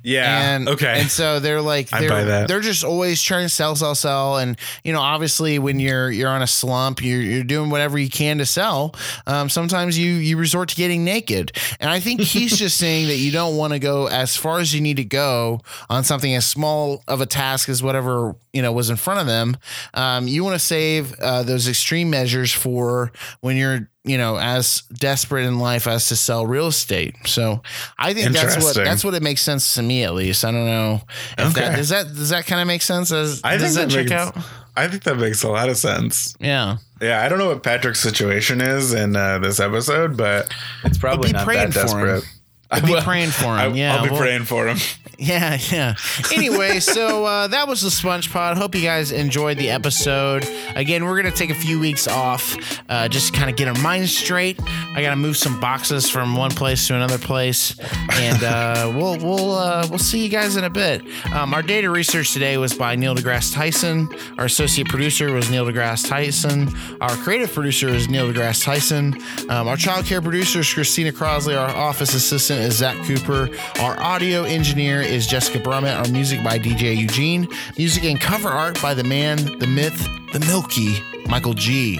Yeah. 0.06 0.56
and 0.56 0.70
okay. 0.70 1.00
and 1.02 1.10
so 1.10 1.40
they're 1.40 1.62
like 1.62 1.90
they're, 1.90 2.48
they're 2.48 2.60
just 2.62 2.84
always 2.84 3.22
trying 3.22 3.44
to 3.46 3.50
sell 3.50 3.76
sell 3.76 3.96
sell 3.96 4.38
and 4.38 4.58
you 4.84 4.94
know 4.94 5.02
obviously 5.02 5.60
when 5.60 5.80
you're 5.80 6.12
you're 6.12 6.30
on 6.30 6.42
a 6.42 6.48
slump 6.48 7.04
you're, 7.04 7.22
you're 7.22 7.44
doing 7.44 7.70
whatever 7.70 7.98
you 7.98 8.10
can 8.10 8.38
to 8.38 8.46
sell 8.46 8.96
um, 9.28 9.50
sometimes 9.50 9.98
you 9.98 10.12
you 10.14 10.38
resort 10.38 10.70
to 10.70 10.76
getting 10.76 11.04
naked 11.04 11.52
and 11.80 11.90
i 11.90 12.00
think 12.00 12.22
he's 12.22 12.58
just 12.58 12.78
saying 12.78 13.08
that 13.08 13.18
you 13.18 13.32
don't 13.32 13.58
want 13.58 13.74
to 13.74 13.80
go 13.80 14.08
as 14.08 14.36
far 14.36 14.60
as 14.60 14.74
you 14.74 14.82
need 14.82 14.98
to 14.98 15.06
go 15.06 15.60
on 15.90 16.04
something 16.04 16.36
as 16.36 16.46
small 16.46 17.04
of 17.08 17.22
a 17.22 17.26
task 17.26 17.68
as 17.68 17.82
whatever 17.82 18.36
you 18.54 18.62
know 18.62 18.72
was 18.72 18.90
in 18.90 18.96
front 18.96 19.20
of 19.20 19.28
them 19.28 19.58
um, 19.96 20.28
you 20.28 20.44
want 20.44 20.54
to 20.54 20.66
save 20.66 21.14
uh, 21.20 21.44
those 21.44 21.68
extreme 21.68 22.10
measures 22.10 22.52
for 22.52 23.12
when 23.42 23.58
you're 23.58 23.90
you 24.06 24.18
know 24.18 24.38
as 24.38 24.84
desperate 24.94 25.46
in 25.46 25.60
life 25.60 25.88
as 25.88 26.08
to 26.08 26.16
sell 26.16 26.46
real 26.46 26.68
estate 26.68 27.16
so 27.26 27.62
i 27.98 28.14
think 28.14 28.32
that's 28.34 28.64
what 28.64 28.76
that's 28.76 29.04
what 29.04 29.14
it 29.14 29.24
makes 29.24 29.42
sense 29.42 29.74
to 29.76 29.82
me 29.82 30.04
at 30.04 30.14
least 30.14 30.46
i 30.46 30.52
don't 30.52 30.66
know 30.66 31.02
if 31.38 31.54
that 31.54 31.66
Okay. 31.70 31.76
does 31.76 31.90
that 31.90 32.08
does 32.08 32.30
that 32.30 32.46
kind 32.46 32.62
of 32.62 32.68
make 32.68 32.82
sense 32.82 33.12
as 33.12 33.42
I 33.44 33.58
does 33.58 33.76
that 33.76 33.92
think 33.92 34.10
check 34.10 34.10
makes, 34.10 34.38
out 34.38 34.46
I 34.78 34.88
think 34.90 35.04
that 35.04 35.16
makes 35.16 35.42
a 35.44 35.48
lot 35.50 35.70
of 35.70 35.78
sense. 35.78 36.36
yeah 36.40 36.78
Yeah, 37.02 37.24
I 37.24 37.30
don't 37.30 37.38
know 37.40 37.48
what 37.48 37.64
Patrick's 37.64 38.02
situation 38.02 38.60
is 38.60 38.94
in 38.94 39.16
uh, 39.16 39.40
this 39.40 39.60
episode, 39.62 40.18
but 40.18 40.54
it's 40.84 40.98
probably 40.98 41.30
be 41.30 41.34
not 41.34 41.46
praying 41.46 41.70
that 41.70 41.90
for 41.90 41.98
him. 42.00 42.06
desperate. 42.16 42.34
I 42.72 42.80
be 42.82 43.02
praying 43.02 43.30
for 43.30 43.46
him. 43.46 43.52
I, 43.54 43.68
Yeah, 43.68 43.96
I'll 43.96 44.04
be 44.04 44.10
well- 44.10 44.20
praying 44.20 44.44
for 44.44 44.68
him. 44.68 44.78
Yeah, 45.26 45.58
yeah. 45.72 45.96
Anyway, 46.34 46.80
so 46.80 47.26
uh, 47.26 47.48
that 47.48 47.68
was 47.68 47.82
the 47.82 47.90
Sponge 47.90 48.32
Pod. 48.32 48.58
Hope 48.58 48.76
you 48.76 48.82
guys 48.82 49.12
enjoyed 49.12 49.58
the 49.58 49.70
episode. 49.72 50.46
Again, 50.76 51.06
we're 51.06 51.16
gonna 51.16 51.34
take 51.34 51.50
a 51.50 51.56
few 51.56 51.80
weeks 51.80 52.08
off, 52.08 52.56
uh, 52.90 53.08
just 53.08 53.34
to 53.34 53.40
kind 53.40 53.50
of 53.50 53.56
get 53.56 53.68
our 53.68 53.82
minds 53.82 54.16
straight. 54.16 54.60
I 54.94 55.02
gotta 55.02 55.16
move 55.16 55.38
some 55.38 55.60
boxes 55.60 56.10
from 56.10 56.36
one 56.36 56.52
place 56.52 56.88
to 56.88 56.96
another 56.96 57.18
place, 57.18 57.76
and 58.12 58.44
uh, 58.44 58.92
we'll 58.96 59.18
we'll 59.18 59.52
uh, 59.56 59.88
we'll 59.90 60.00
see 60.00 60.22
you 60.22 60.30
guys 60.30 60.58
in 60.58 60.64
a 60.66 60.70
bit. 60.70 61.02
Um, 61.34 61.54
our 61.54 61.62
data 61.62 61.90
research 61.90 62.34
today 62.34 62.58
was 62.58 62.74
by 62.74 62.96
Neil 62.96 63.16
deGrasse 63.16 63.54
Tyson. 63.54 64.08
Our 64.38 64.46
associate 64.46 64.90
producer 64.90 65.32
was 65.32 65.50
Neil 65.50 65.66
deGrasse 65.66 66.08
Tyson. 66.08 66.70
Our 67.02 67.16
creative 67.16 67.54
producer 67.54 67.88
is 67.88 68.10
Neil 68.10 68.32
deGrasse 68.32 68.64
Tyson. 68.64 69.16
Um, 69.50 69.68
our 69.68 69.78
child 69.78 70.06
care 70.06 70.22
producer 70.22 70.60
is 70.60 70.74
Christina 70.74 71.12
Crosley. 71.12 71.58
Our 71.58 71.74
office 71.74 72.14
assistant 72.14 72.60
is 72.62 72.76
Zach 72.76 72.98
Cooper. 73.06 73.50
Our 73.80 74.00
audio 74.02 74.44
engineer 74.44 75.05
is 75.06 75.28
Jessica 75.28 75.60
Brummett. 75.60 75.98
Our 75.98 76.12
music 76.12 76.44
by 76.44 76.58
DJ 76.60 76.98
Eugene. 76.98 77.48
Music 77.78 78.04
and 78.04 78.20
cover 78.20 78.50
art 78.50 78.82
by 78.82 78.94
the 78.94 79.04
man, 79.04 79.38
the 79.60 79.68
myth, 79.68 80.08
the 80.34 80.40
Milky, 80.42 80.96
Michael 81.28 81.54
G. 81.54 82.00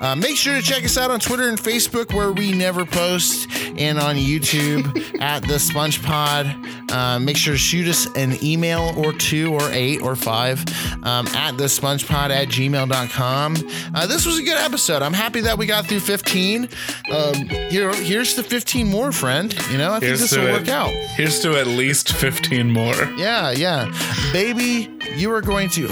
Uh, 0.00 0.14
make 0.14 0.36
sure 0.36 0.54
to 0.54 0.62
check 0.62 0.84
us 0.84 0.96
out 0.98 1.10
on 1.10 1.18
Twitter 1.20 1.48
and 1.48 1.58
Facebook 1.58 2.12
where 2.14 2.32
we 2.32 2.52
never 2.52 2.84
post, 2.84 3.48
and 3.78 3.98
on 3.98 4.16
YouTube 4.16 5.20
at 5.20 5.42
the 5.46 5.58
Sponge 5.58 6.02
Pod. 6.02 6.46
Uh, 6.90 7.18
make 7.18 7.36
sure 7.36 7.54
to 7.54 7.58
shoot 7.58 7.88
us 7.88 8.06
an 8.16 8.36
email 8.44 8.94
or 8.96 9.12
two 9.12 9.52
or 9.52 9.68
eight 9.72 10.00
or 10.00 10.14
five 10.14 10.60
um, 11.04 11.26
at 11.28 11.56
the 11.56 11.64
spongepod 11.64 12.30
at 12.30 12.48
gmail.com. 12.48 13.56
Uh, 13.94 14.06
this 14.06 14.24
was 14.24 14.38
a 14.38 14.42
good 14.42 14.56
episode. 14.56 15.02
I'm 15.02 15.12
happy 15.12 15.40
that 15.40 15.58
we 15.58 15.66
got 15.66 15.86
through 15.86 16.00
15. 16.00 16.68
Um, 17.10 17.34
here, 17.48 17.92
here's 17.94 18.34
the 18.36 18.42
15 18.42 18.86
more, 18.86 19.12
friend. 19.12 19.52
You 19.70 19.78
know, 19.78 19.90
I 19.92 20.00
think 20.00 20.04
Here's 20.04 20.20
this 20.20 20.36
will 20.36 20.46
it. 20.46 20.52
work 20.52 20.68
out. 20.68 20.90
Here's 21.16 21.40
to 21.40 21.58
at 21.58 21.66
least 21.66 22.12
15 22.12 22.70
more. 22.70 22.94
Yeah, 23.16 23.50
yeah. 23.50 23.90
Baby, 24.32 24.88
you 25.16 25.32
are 25.32 25.42
going 25.42 25.68
to. 25.70 25.88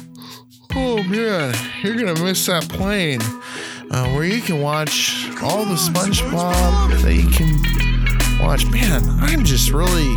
Oh, 0.92 1.04
man, 1.04 1.54
you're 1.84 1.94
going 1.94 2.12
to 2.12 2.20
miss 2.20 2.46
that 2.46 2.68
plane 2.68 3.20
uh, 3.92 4.08
where 4.08 4.24
you 4.24 4.40
can 4.40 4.60
watch 4.60 5.24
all 5.40 5.64
the 5.64 5.76
SpongeBob 5.76 7.00
that 7.02 7.14
you 7.14 7.30
can 7.30 8.44
watch. 8.44 8.66
Man, 8.66 9.08
I'm 9.20 9.44
just 9.44 9.70
really, 9.70 10.08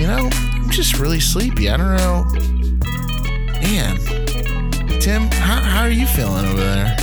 you 0.00 0.06
know, 0.06 0.30
I'm 0.32 0.70
just 0.70 0.98
really 0.98 1.20
sleepy. 1.20 1.68
I 1.68 1.76
don't 1.76 1.98
know. 1.98 2.24
Man, 3.60 3.98
Tim, 5.00 5.24
how, 5.32 5.60
how 5.60 5.82
are 5.82 5.90
you 5.90 6.06
feeling 6.06 6.46
over 6.46 6.64
there? 6.64 6.96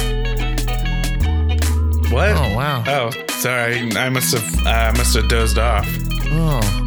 What? 2.09 2.31
Oh, 2.31 2.55
wow. 2.55 2.83
Oh, 2.87 3.11
sorry. 3.37 3.95
I 3.95 4.09
must 4.09 4.35
have 4.35 4.65
I 4.65 4.91
must 4.97 5.15
have 5.15 5.27
dozed 5.27 5.59
off. 5.59 5.85
Oh, 6.31 6.84